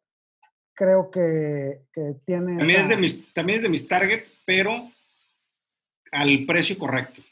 [0.74, 1.86] creo que,
[2.24, 2.58] tiene...
[2.58, 4.90] También, es de mis, también es de mis target, pero
[6.12, 7.22] al precio correcto.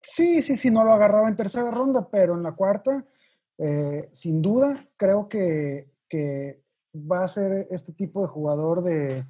[0.00, 3.04] Sí, sí, sí, no lo agarraba en tercera ronda, pero en la cuarta,
[3.58, 5.94] eh, sin duda, creo que,
[6.94, 9.26] va a ser este tipo de jugador de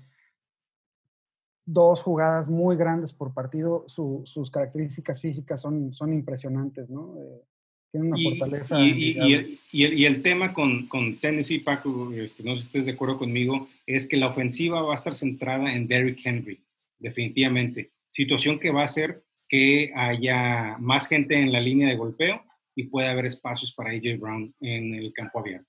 [1.64, 3.84] dos jugadas muy grandes por partido.
[3.88, 7.16] sus características físicas son, son impresionantes, ¿no?
[7.18, 7.42] Eh,
[7.90, 8.80] tiene una fortaleza.
[8.80, 13.68] Y, el, tema con, con Tennessee, Paco, este, no sé si estés de acuerdo conmigo,
[13.86, 16.60] es que la ofensiva va a estar centrada en Derrick Henry,
[16.98, 17.90] definitivamente.
[18.12, 22.42] Situación que va a hacer que haya más gente en la línea de golpeo
[22.76, 25.68] y pueda haber espacios para AJ Brown en el campo abierto.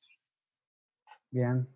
[1.32, 1.68] Bien.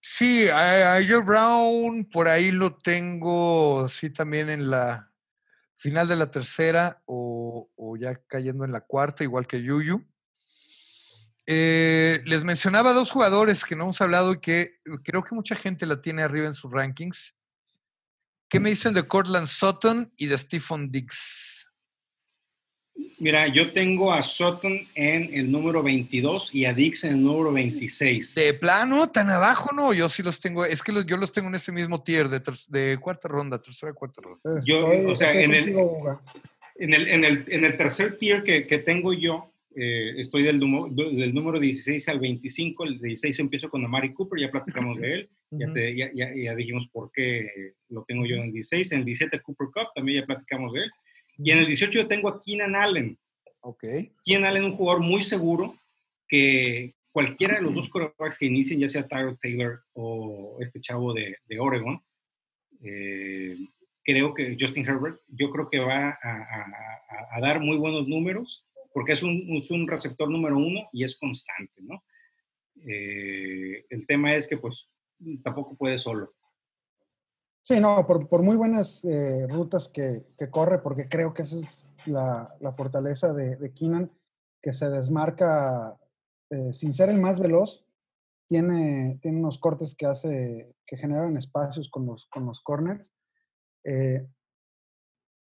[0.00, 5.12] Sí, AJ Brown por ahí lo tengo, sí, también en la
[5.76, 7.68] final de la tercera o,
[8.00, 10.04] ya cayendo en la cuarta, igual que Yuyu.
[11.46, 15.86] Eh, les mencionaba dos jugadores que no hemos hablado y que creo que mucha gente
[15.86, 17.34] la tiene arriba en sus rankings.
[18.48, 21.47] ¿Qué me dicen de Cortland Sutton y de Stephen Diggs?
[23.20, 27.52] Mira, yo tengo a Sutton en el número 22 y a Diggs en el número
[27.52, 28.34] 26.
[28.34, 29.92] De plano, tan abajo, no.
[29.92, 32.98] Yo sí los tengo, es que yo los tengo en ese mismo tier de, de
[33.00, 34.60] cuarta ronda, tercera, cuarta ronda.
[34.64, 35.68] Yo, o sea, en el,
[36.76, 41.58] en el, en, el, tercer tier que, que tengo yo, eh, estoy del, del, número
[41.58, 42.84] 16 al 25.
[42.84, 45.30] El 16 empiezo con Amari Cooper, ya platicamos de él.
[45.50, 48.92] ya, ya, ya, dijimos por qué lo tengo yo en el 16.
[48.92, 50.90] En el 17 Cooper Cup, también ya platicamos de él.
[51.38, 53.18] Y en el 18 yo tengo a Keenan Allen.
[53.60, 53.84] Ok.
[54.24, 55.74] Keenan Allen, un jugador muy seguro
[56.28, 61.14] que cualquiera de los dos quarterbacks que inicien, ya sea Tyler Taylor o este chavo
[61.14, 62.02] de, de Oregon,
[62.82, 63.56] eh,
[64.04, 68.64] creo que Justin Herbert, yo creo que va a, a, a dar muy buenos números
[68.92, 72.02] porque es un, es un receptor número uno y es constante, ¿no?
[72.86, 74.88] Eh, el tema es que pues
[75.42, 76.34] tampoco puede solo.
[77.68, 81.58] Sí, no, por, por muy buenas eh, rutas que, que, corre, porque creo que esa
[81.58, 84.10] es la, la fortaleza de, de, Keenan,
[84.62, 85.94] que se desmarca
[86.48, 87.84] eh, sin ser el más veloz,
[88.46, 93.12] tiene, tiene unos cortes que hace, que generan espacios con los, con los corners.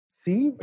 [0.08, 0.58] sí,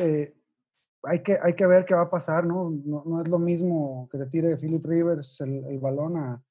[1.02, 2.70] hay que, hay que ver qué va a pasar, ¿no?
[2.70, 6.42] No, es lo mismo que te tire Philip Rivers el, balón a,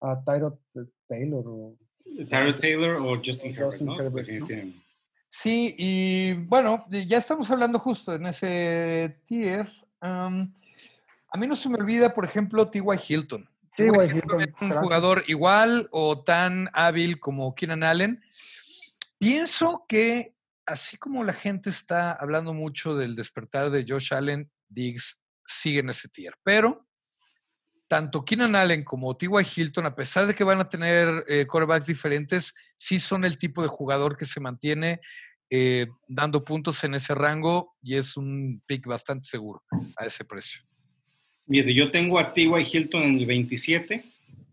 [0.00, 0.60] a Tyro
[1.08, 1.44] Taylor.
[1.44, 1.76] O,
[2.28, 4.28] Tyro Taylor o Justin, Herbert,
[5.30, 9.68] Sí, y bueno, ya estamos hablando justo en ese tier.
[10.00, 12.82] a mí no se me olvida, por ejemplo, T.Y.
[13.08, 13.48] Hilton.
[13.76, 13.88] T.Y.
[13.88, 18.22] Hilton es un jugador igual o tan hábil como Keenan Allen.
[19.18, 25.20] Pienso que así como la gente está hablando mucho del despertar de Josh Allen, Diggs
[25.46, 26.34] sigue en ese tier.
[26.42, 26.87] Pero
[27.88, 29.30] tanto Keenan Allen como T.Y.
[29.56, 33.62] Hilton, a pesar de que van a tener eh, quarterbacks diferentes, sí son el tipo
[33.62, 35.00] de jugador que se mantiene
[35.50, 39.62] eh, dando puntos en ese rango y es un pick bastante seguro
[39.96, 40.62] a ese precio.
[41.46, 42.66] Mire, yo tengo a T.Y.
[42.70, 44.04] Hilton en el 27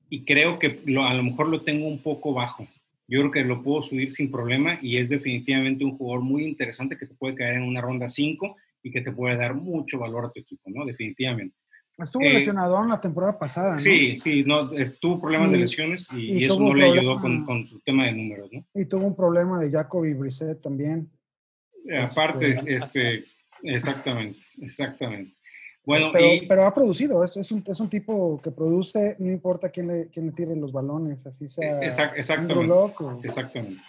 [0.09, 2.65] y creo que a lo mejor lo tengo un poco bajo
[3.07, 6.97] yo creo que lo puedo subir sin problema y es definitivamente un jugador muy interesante
[6.97, 10.25] que te puede caer en una ronda 5 y que te puede dar mucho valor
[10.25, 10.85] a tu equipo, ¿no?
[10.85, 11.55] Definitivamente.
[11.97, 13.79] Estuvo eh, lesionado en la temporada pasada, ¿no?
[13.79, 17.65] Sí, sí, no, eh, tuvo problemas de lesiones y, eso no le ayudó con, con,
[17.65, 18.65] su tema de números, ¿no?
[18.73, 21.09] Y tuvo un problema de Jacoby Brissett también.
[22.01, 23.25] aparte, este, este,
[23.63, 25.35] exactamente, exactamente.
[25.85, 26.11] Bueno,
[26.47, 30.07] pero, ha producido, es, es, un, es, un, tipo que produce, no importa quién le,
[30.07, 31.79] quién le tire los balones, así sea.
[31.79, 32.65] exactamente.
[33.23, 33.81] exactamente.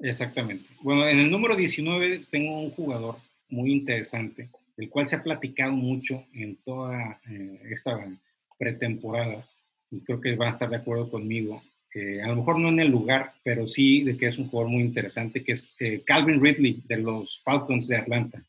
[0.00, 0.68] exactamente.
[0.82, 3.16] Bueno, en el número 19 tengo un jugador
[3.48, 4.50] muy interesante,
[4.82, 8.04] el cual se ha platicado mucho en toda eh, esta
[8.58, 9.46] pretemporada,
[9.90, 11.62] y creo que van a estar de acuerdo conmigo.
[12.24, 14.82] a lo mejor no en el lugar, pero sí de que es un jugador muy
[14.82, 18.42] interesante, que es eh, Calvin Ridley de los Falcons de Atlanta.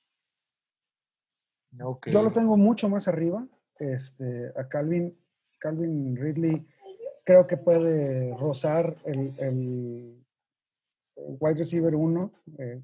[1.71, 3.45] Yo lo tengo mucho más arriba.
[3.79, 5.17] Este, a Calvin,
[5.59, 6.65] Calvin Ridley
[7.23, 10.23] creo que puede rozar el,
[11.15, 12.31] wide receiver 1.
[12.59, 12.81] Eh,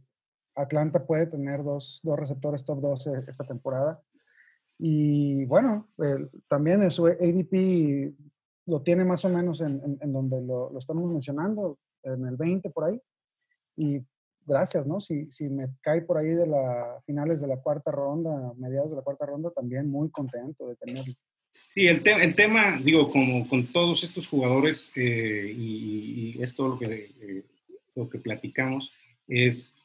[0.60, 4.02] Atlanta puede tener dos, receptores top 12 esta temporada.
[4.78, 5.90] Y bueno,
[6.48, 8.14] también su ADP
[8.66, 13.02] lo tiene más o menos en, donde lo, estamos mencionando, en el 20 por ahí.
[13.76, 14.02] Y
[14.46, 15.02] gracias, ¿no?
[15.02, 18.96] Si, si me cae por ahí de las finales de la cuarta ronda, mediados de
[18.98, 21.14] la cuarta ronda, también muy contento de tenerlo.
[21.74, 26.70] Sí, el, el tema, digo, como con todos estos jugadores, eh, y, y, es todo
[26.70, 27.46] lo que, eh,
[27.96, 28.92] lo que platicamos,
[29.28, 29.79] es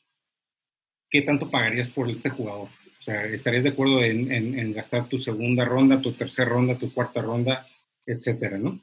[1.15, 2.67] qué tanto pagarías por este jugador.
[2.99, 6.75] O sea, ¿estarías de acuerdo en, en, en gastar tu segunda ronda, tu tercera ronda,
[6.75, 7.65] tu cuarta ronda,
[8.05, 8.81] etcétera, ¿no?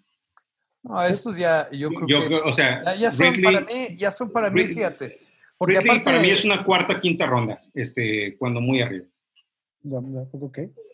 [0.81, 2.35] No, estos ya, yo creo que.
[2.35, 5.19] o sea, ya, son para mí, ya son para mí, fíjate.
[5.57, 9.07] Porque aparte, para mí es una cuarta, quinta ronda, este, cuando muy arriba.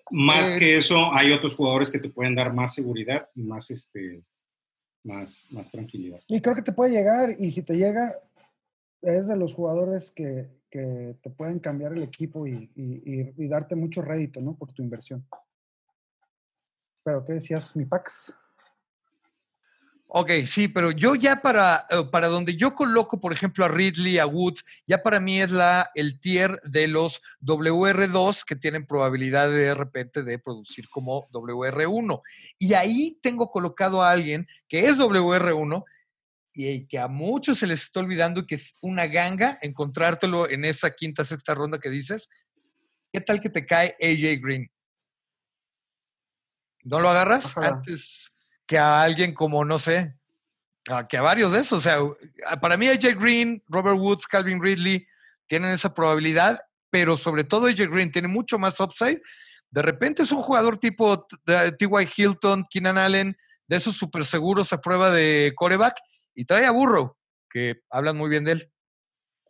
[0.09, 3.69] Más eh, que eso, hay otros jugadores que te pueden dar más seguridad y más,
[3.69, 4.23] este,
[5.03, 6.19] más, más tranquilidad.
[6.27, 8.15] Y creo que te puede llegar, y si te llega,
[9.03, 14.01] es de los jugadores que, que te pueden cambiar el equipo y, y, darte mucho
[14.01, 14.55] rédito, ¿no?
[14.55, 15.25] Por tu inversión.
[17.03, 18.33] Pero, ¿qué decías, mi Pax?
[20.09, 24.19] Ok, sí, pero yo ya para, eh, para donde yo coloco, por ejemplo, a Ridley,
[24.19, 29.49] a Woods, ya para mí es la, el tier de los WR2 que tienen probabilidad
[29.49, 32.21] de repente de producir como WR1.
[32.57, 35.83] Y ahí tengo colocado a alguien que es WR1
[36.57, 40.89] y que a muchos se les está olvidando que es una ganga encontrártelo en esa
[40.89, 42.29] quinta, sexta ronda que dices.
[43.13, 44.71] ¿Qué tal que te cae AJ Green?
[46.83, 48.31] ¿No lo agarras antes?
[48.65, 50.15] que a alguien como, no sé,
[51.07, 51.77] que a varios de esos.
[51.77, 51.99] O sea,
[52.59, 55.07] para mí AJ Green, Robert Woods, Calvin Ridley
[55.47, 59.21] tienen esa probabilidad, pero sobre todo AJ Green tiene mucho más upside.
[59.69, 62.09] De repente es un jugador tipo T.Y.
[62.15, 63.37] Hilton, Keenan Allen,
[63.67, 65.97] de esos súper seguros a prueba de coreback,
[66.37, 67.17] y trae a Burrow,
[67.49, 68.71] que hablan muy bien de él.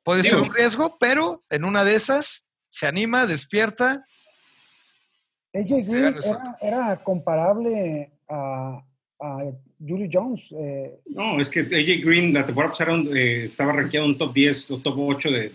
[0.03, 4.05] Puede ser un riesgo, pero en una de esas se anima, despierta.
[5.53, 6.15] AJ Green
[6.61, 8.81] era comparable a,
[9.19, 9.43] a
[9.85, 10.47] Julie Jones.
[10.57, 14.33] Eh, no, es que AJ Green la temporada pasada eh, estaba rankeado en un top
[14.33, 15.49] 10 o top 8 de,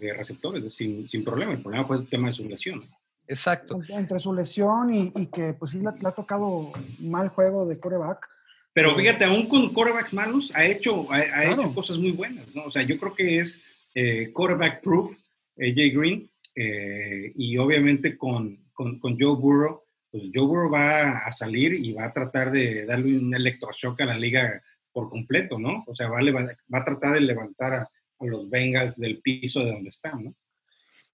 [0.00, 1.54] de, receptores sin, sin, problema.
[1.54, 2.84] El problema fue el tema de su lesión.
[3.26, 3.80] Exacto.
[3.88, 6.70] Entre su lesión y, y que pues sí le, ha tocado
[7.00, 8.37] mal juego de coreback.
[8.72, 12.64] Pero eh, fíjate, aún con corebacks malos ha hecho, ha, hecho cosas muy buenas, ¿no?
[12.64, 13.62] O sea, yo creo que es
[13.94, 15.16] eh, quarterback proof
[15.58, 16.30] AJ Green
[17.36, 22.06] y obviamente con, con, con Joe Burrow pues Joe Burrow va a salir y va
[22.06, 24.62] a tratar de darle un electroshock a la liga
[24.92, 25.84] por completo, ¿no?
[25.86, 27.90] O sea, va a, va a tratar de levantar a,
[28.20, 30.34] los Bengals del piso de donde están, ¿no?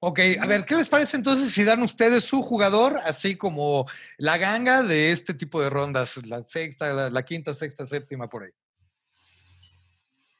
[0.00, 3.88] Ok, a ver, ¿qué les parece entonces si dan ustedes su jugador, así como
[4.18, 8.50] la ganga de este tipo de rondas, la sexta, la, quinta, sexta, séptima, por ahí?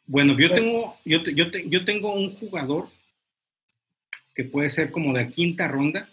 [0.06, 2.88] Bueno, yo tengo, yo, yo, yo tengo un jugador
[4.34, 6.08] que puede ser como de quinta ronda,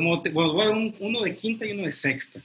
[0.00, 2.40] bueno, voy a dar uno de quinta y uno de sexta.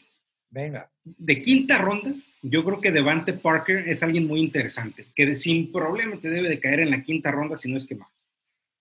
[0.49, 0.89] Venga.
[1.03, 6.17] De quinta ronda, yo creo que Devante Parker es alguien muy interesante, que sin problema
[6.17, 8.29] te debe de caer en la quinta ronda, si no es que más.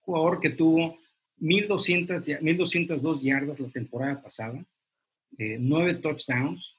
[0.00, 0.98] Jugador que tuvo
[1.38, 4.64] 1200, 1202 yardas la temporada pasada,
[5.38, 6.76] eh, nueve touchdowns,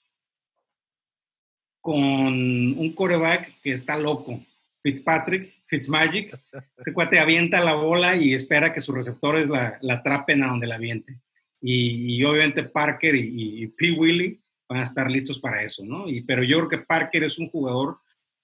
[1.80, 4.40] con un coreback que está loco,
[4.84, 6.40] Fitzpatrick, Fitzmagic.
[6.78, 10.68] Este cuate avienta la bola y espera que sus receptores la, la atrapen a donde
[10.68, 11.20] la aviente
[11.62, 13.92] y, obviamente Parker y, P.
[13.92, 16.10] Willie van a estar listos para eso, ¿no?
[16.10, 18.00] Y, pero yo creo que Parker es un jugador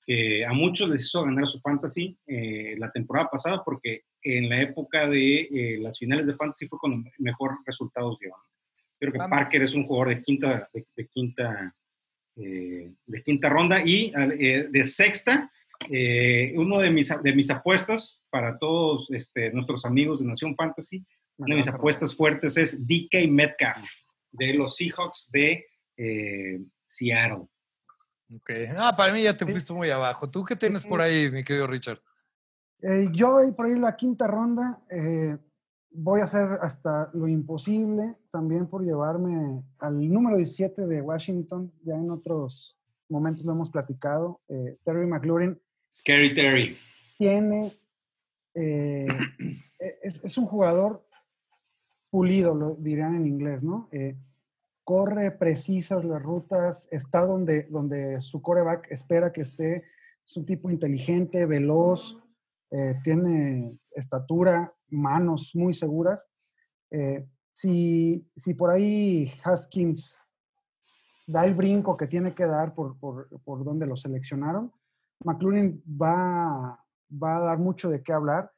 [0.05, 4.03] que a muchos les hizo ganar su fantasy eh, la temporada pasada porque
[4.35, 8.33] en la época de eh, las finales de fantasy fue cuando mejor resultados dio.
[8.99, 11.75] Creo que Parker es un jugador de quinta, de, quinta,
[12.35, 15.51] eh, de quinta ronda y de sexta.
[16.55, 21.05] uno de mis, de mis apuestas para todos este, nuestros amigos de Nación Fantasy
[21.37, 23.87] una de mis apuestas fuertes es DK Metcalf,
[24.31, 25.65] de los Seahawks de
[25.95, 27.47] eh, Seattle.
[28.35, 28.51] Ok.
[28.75, 30.29] Ah, para mí ya te fuiste muy abajo.
[30.29, 32.01] ¿Tú qué tienes por ahí, mi querido Richard?
[32.81, 35.37] Eh, yo por ahí la quinta ronda eh,
[35.91, 41.71] voy a hacer hasta lo imposible también por llevarme al número 17 de Washington.
[41.83, 42.77] Ya en otros
[43.09, 44.41] momentos lo hemos platicado.
[44.83, 45.59] Terry McLaurin.
[45.91, 46.77] Scary Terry.
[47.17, 47.73] Tiene.
[48.53, 51.07] es, es, un jugador
[52.09, 53.89] pulido, lo dirían en inglés, ¿no?
[53.91, 54.15] Eh,
[54.83, 59.83] corre precisas las rutas, está donde, donde su coreback espera que esté,
[60.25, 62.17] es un tipo inteligente, veloz,
[62.71, 66.27] eh, tiene estatura, manos muy seguras.
[66.91, 70.19] Eh, si, si, por ahí Haskins
[71.27, 74.71] da el brinco que tiene que dar por, por, por donde lo seleccionaron,
[75.23, 76.79] McLaurin va,
[77.11, 78.51] va a dar mucho de qué hablar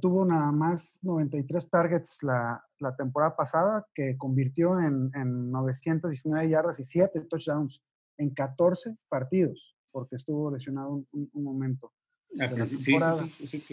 [0.00, 6.78] tuvo nada más 93 targets la, la temporada pasada, que convirtió en, en, 919 yardas
[6.80, 7.82] y 7 touchdowns
[8.18, 11.92] en 14 partidos, porque estuvo lesionado un, momento.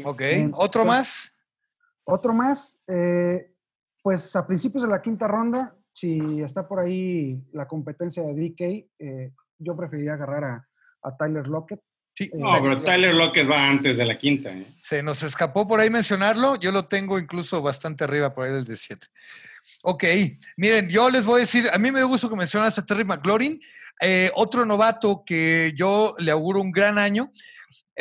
[0.03, 0.21] Ok,
[0.53, 1.31] ¿otro más?
[2.03, 3.51] Otro más, eh,
[4.01, 8.61] pues a principios de la quinta ronda, si está por ahí la competencia de DK,
[8.99, 10.67] eh, yo preferiría agarrar a,
[11.03, 11.81] a Tyler Lockett.
[12.19, 14.49] Eh, no, pero Tyler Lockett va antes de la quinta.
[14.49, 14.67] ¿eh?
[14.81, 16.55] Se nos escapó por ahí mencionarlo.
[16.55, 19.07] Yo lo tengo incluso bastante arriba, por ahí del 17.
[19.83, 20.03] Ok,
[20.55, 23.59] miren, yo les voy a decir, a mí me gusta que mencionas a Terry McLaurin,
[24.01, 27.31] eh, otro novato que yo le auguro un gran año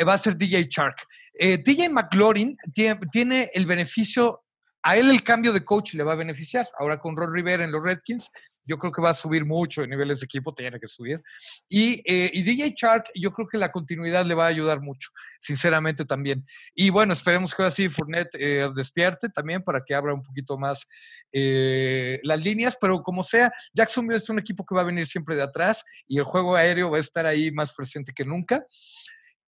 [0.05, 1.07] va a ser DJ Shark.
[1.39, 4.43] Eh, DJ McLaurin tiene, el beneficio,
[4.81, 6.67] a él el cambio de coach le va a beneficiar.
[6.79, 8.29] Ahora con Ron Rivera en los Redskins,
[8.65, 11.21] yo creo que va a subir mucho en niveles de equipo, tiene que subir.
[11.69, 16.05] Y, eh, DJ Shark, yo creo que la continuidad le va a ayudar mucho, sinceramente
[16.05, 16.45] también.
[16.73, 20.57] Y bueno, esperemos que ahora sí Fournette eh, despierte también para que abra un poquito
[20.57, 20.87] más
[21.31, 25.43] las líneas, pero como sea, Jacksonville es un equipo que va a venir siempre de
[25.43, 28.65] atrás y el juego aéreo va a estar ahí más presente que nunca.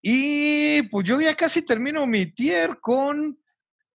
[0.01, 3.37] Y pues yo ya casi termino mi tier con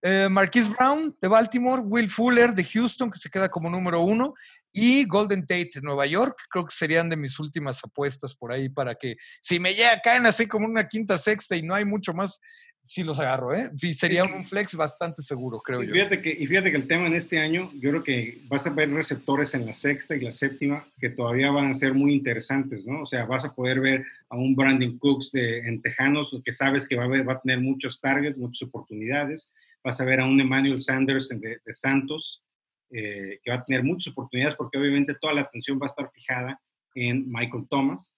[0.07, 4.35] eh, Marquise Brown de Baltimore, Will Fuller de Houston, que se queda como número uno,
[4.71, 6.37] y Golden Tate de Nueva York.
[6.51, 10.27] Creo que serían de mis últimas apuestas por ahí para que si me llega, caen
[10.27, 12.39] así como una quinta, sexta y no hay mucho más,
[12.83, 13.71] sí los agarro, ¿eh?
[13.79, 16.21] Sí, sería un flex bastante seguro, creo y yo.
[16.21, 18.91] Que, y fíjate que el tema en este año, yo creo que vas a ver
[18.91, 23.05] receptores en la sexta y la séptima que todavía van a ser muy interesantes, ¿no?
[23.05, 26.87] O sea, vas a poder ver a un Brandon Cooks de, en Tejanos, que sabes
[26.87, 29.51] que va a, ver, va a tener muchos targets, muchas oportunidades.
[29.85, 32.43] Vas a ver a un Emmanuel Sanders de, de Santos,
[32.91, 36.11] eh, que va a tener muchas oportunidades porque obviamente toda la atención va a estar
[36.13, 36.61] fijada
[36.95, 38.13] en Michael Thomas.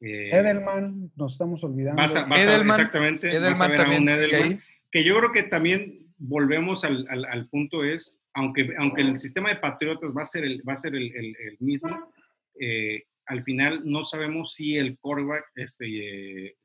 [0.00, 2.00] Eh, Edelman, nos estamos olvidando.
[2.02, 3.28] exactamente.
[3.28, 9.02] Edelman también Edelman, que yo creo que también volvemos al, al, punto es, aunque, aunque
[9.02, 12.12] el sistema de Patriotas va a ser el, va a ser el, el, mismo,
[12.58, 16.56] eh, al final no sabemos si el quarterback, este, eh,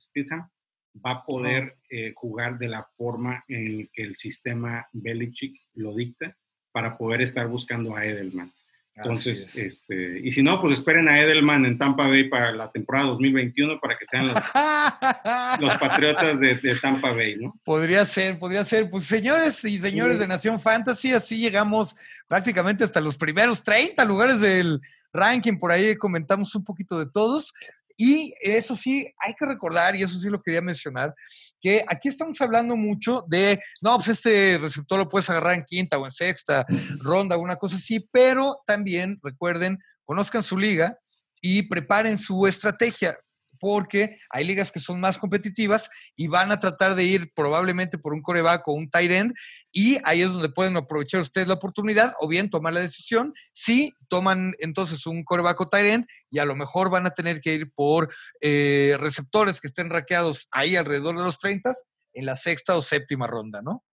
[1.04, 6.36] va a poder eh, jugar de la forma en que el sistema Belichick lo dicta
[6.72, 8.52] para poder estar buscando a Edelman.
[8.98, 13.08] Entonces, este, y si no, pues esperen a Edelman en Tampa Bay para la temporada
[13.08, 14.36] 2021 para que sean los,
[15.60, 17.54] los patriotas de, Tampa Bay, ¿no?
[17.66, 18.89] Podría ser, podría ser.
[18.89, 21.98] Pues señores y señores de Nación Fantasy, así llegamos
[22.30, 24.80] prácticamente hasta los primeros 30 lugares del
[25.12, 25.60] ranking.
[25.60, 27.54] Por ahí comentamos un poquito de todos.
[27.98, 31.14] Y eso sí, hay que recordar, y eso sí lo quería mencionar,
[31.62, 35.98] que aquí estamos hablando mucho de, no, pues este receptor lo puedes agarrar en quinta
[35.98, 36.66] o en sexta
[37.00, 40.98] ronda, una cosa así, pero también recuerden, conozcan su liga
[41.41, 43.16] y preparen su estrategia
[43.60, 48.14] porque hay ligas que son más competitivas y van a tratar de ir probablemente por
[48.14, 49.34] un coreback o un tight end
[49.72, 53.93] y ahí es donde pueden aprovechar ustedes la oportunidad o bien tomar la decisión si
[54.08, 57.53] toman entonces un coreback o tight end y a lo mejor van a tener que
[57.53, 61.74] ir por eh, receptores que estén raqueados ahí alrededor de los 30
[62.14, 63.84] en la sexta o séptima ronda, ¿no?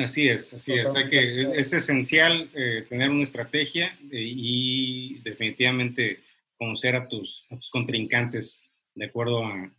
[0.00, 0.90] Así es, así es.
[1.10, 6.20] que es esencial eh, tener una estrategia eh, y definitivamente
[6.56, 8.64] conocer a tus, a tus contrincantes
[8.94, 9.70] de acuerdo a,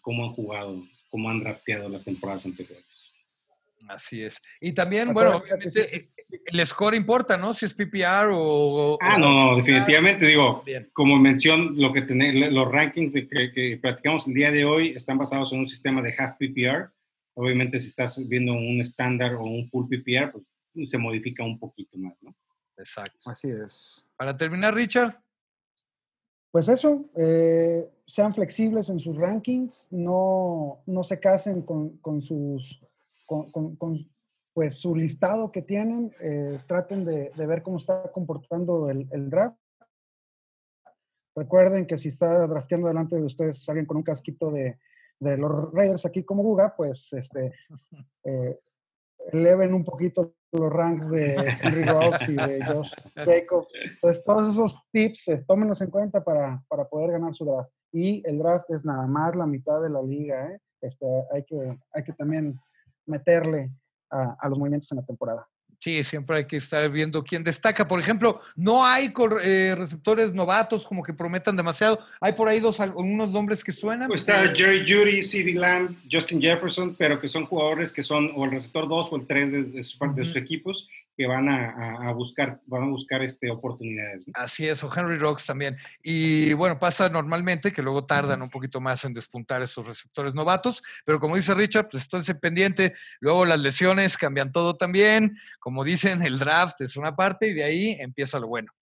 [0.00, 2.84] cómo han jugado, cómo han drafteado las temporadas anteriores.
[3.88, 4.40] Así es.
[4.60, 6.08] Y también, bueno, eh,
[6.46, 7.54] el score importa, ¿no?
[7.54, 8.98] Si es PPR o...
[9.00, 14.50] Ah, no, definitivamente, digo, como mención, lo que los rankings que, que, practicamos el día
[14.50, 16.90] de hoy están basados en un sistema de half PPR.
[17.34, 21.96] Obviamente, si estás viendo un estándar o un full PPR, pues se modifica un poquito
[21.98, 22.34] más, ¿no?
[22.78, 23.30] Exacto.
[23.30, 24.04] Así es.
[24.16, 25.12] Para terminar, Richard
[26.56, 32.80] pues eso, eh, sean flexibles en sus rankings, no, no se casen con, con sus,
[33.26, 34.10] con, con,
[34.54, 39.28] pues su listado que tienen, eh, traten de, de, ver cómo está comportando el, el,
[39.28, 39.58] draft.
[41.34, 44.78] Recuerden que si está drafteando delante de ustedes alguien con un casquito de,
[45.20, 47.52] de los Raiders aquí como Guga, pues este,
[48.24, 48.58] eh,
[49.30, 53.72] eleven un poquito los ranks de Henry Rocks y de Josh Jacobs.
[53.82, 57.70] Entonces, todos esos tips, eh, tómenlos en cuenta para, para, poder ganar su draft.
[57.92, 60.50] Y el draft es nada más la mitad de la liga.
[60.50, 60.60] ¿eh?
[60.80, 62.58] Este, hay, que, hay que también
[63.06, 63.70] meterle
[64.10, 65.48] a, a los movimientos en la temporada.
[65.78, 67.86] Sí, siempre hay que estar viendo quién destaca.
[67.86, 69.12] Por ejemplo, no hay
[69.42, 71.98] eh, receptores novatos como que prometan demasiado.
[72.20, 74.08] Hay por ahí dos, unos nombres que suenan.
[74.08, 78.44] Pues está Jerry Judy, CeeDee Lamb, Justin Jefferson, pero que son jugadores que son o
[78.44, 82.84] el receptor 2 o el 3 de, de, sus equipos que van a, buscar, van
[82.84, 84.24] a buscar este, oportunidades.
[84.34, 85.76] Así es, o Henry Rocks también.
[86.02, 90.82] Y bueno, pasa normalmente que luego tardan un poquito más en despuntar esos receptores novatos,
[91.04, 92.92] pero como dice Richard, pues estoy pendiente.
[93.20, 95.32] Luego las lesiones cambian todo también.
[95.58, 98.72] Como dicen, el draft es una parte y de ahí empieza lo bueno.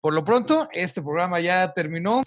[0.00, 2.22] Por lo pronto, este programa ya terminó.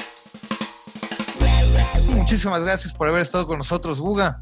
[2.13, 4.39] Muchísimas gracias por haber estado con nosotros, Guga.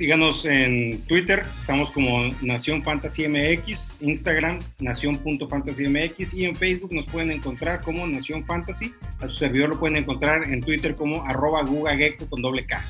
[0.00, 7.30] Síganos en Twitter, estamos como Nación Fantasy MX, Instagram, Nación.fantasymx y en Facebook nos pueden
[7.30, 8.94] encontrar como Nación Fantasy.
[9.18, 12.80] A su servidor lo pueden encontrar en Twitter como arroba gugagecko con doble K.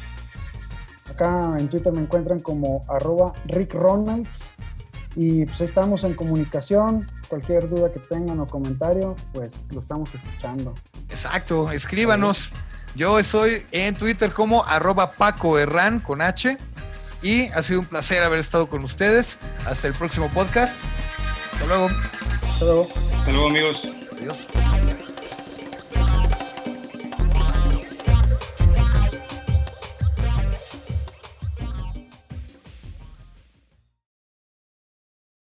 [1.11, 4.55] Acá en Twitter me encuentran como arroba Rick Ronalds
[5.17, 7.11] Y pues estamos en comunicación.
[7.27, 10.77] Cualquier duda que tengan o comentario, pues lo estamos escuchando.
[11.09, 12.53] Exacto, escríbanos.
[12.97, 16.57] Yo estoy en Twitter como arroba Paco Herrán con H.
[17.23, 19.39] Y ha sido un placer haber estado con ustedes.
[19.67, 20.79] Hasta el próximo podcast.
[21.53, 21.91] Hasta luego.
[22.43, 22.89] Hasta luego.
[23.19, 23.89] Hasta luego amigos.
[24.13, 24.90] Adiós.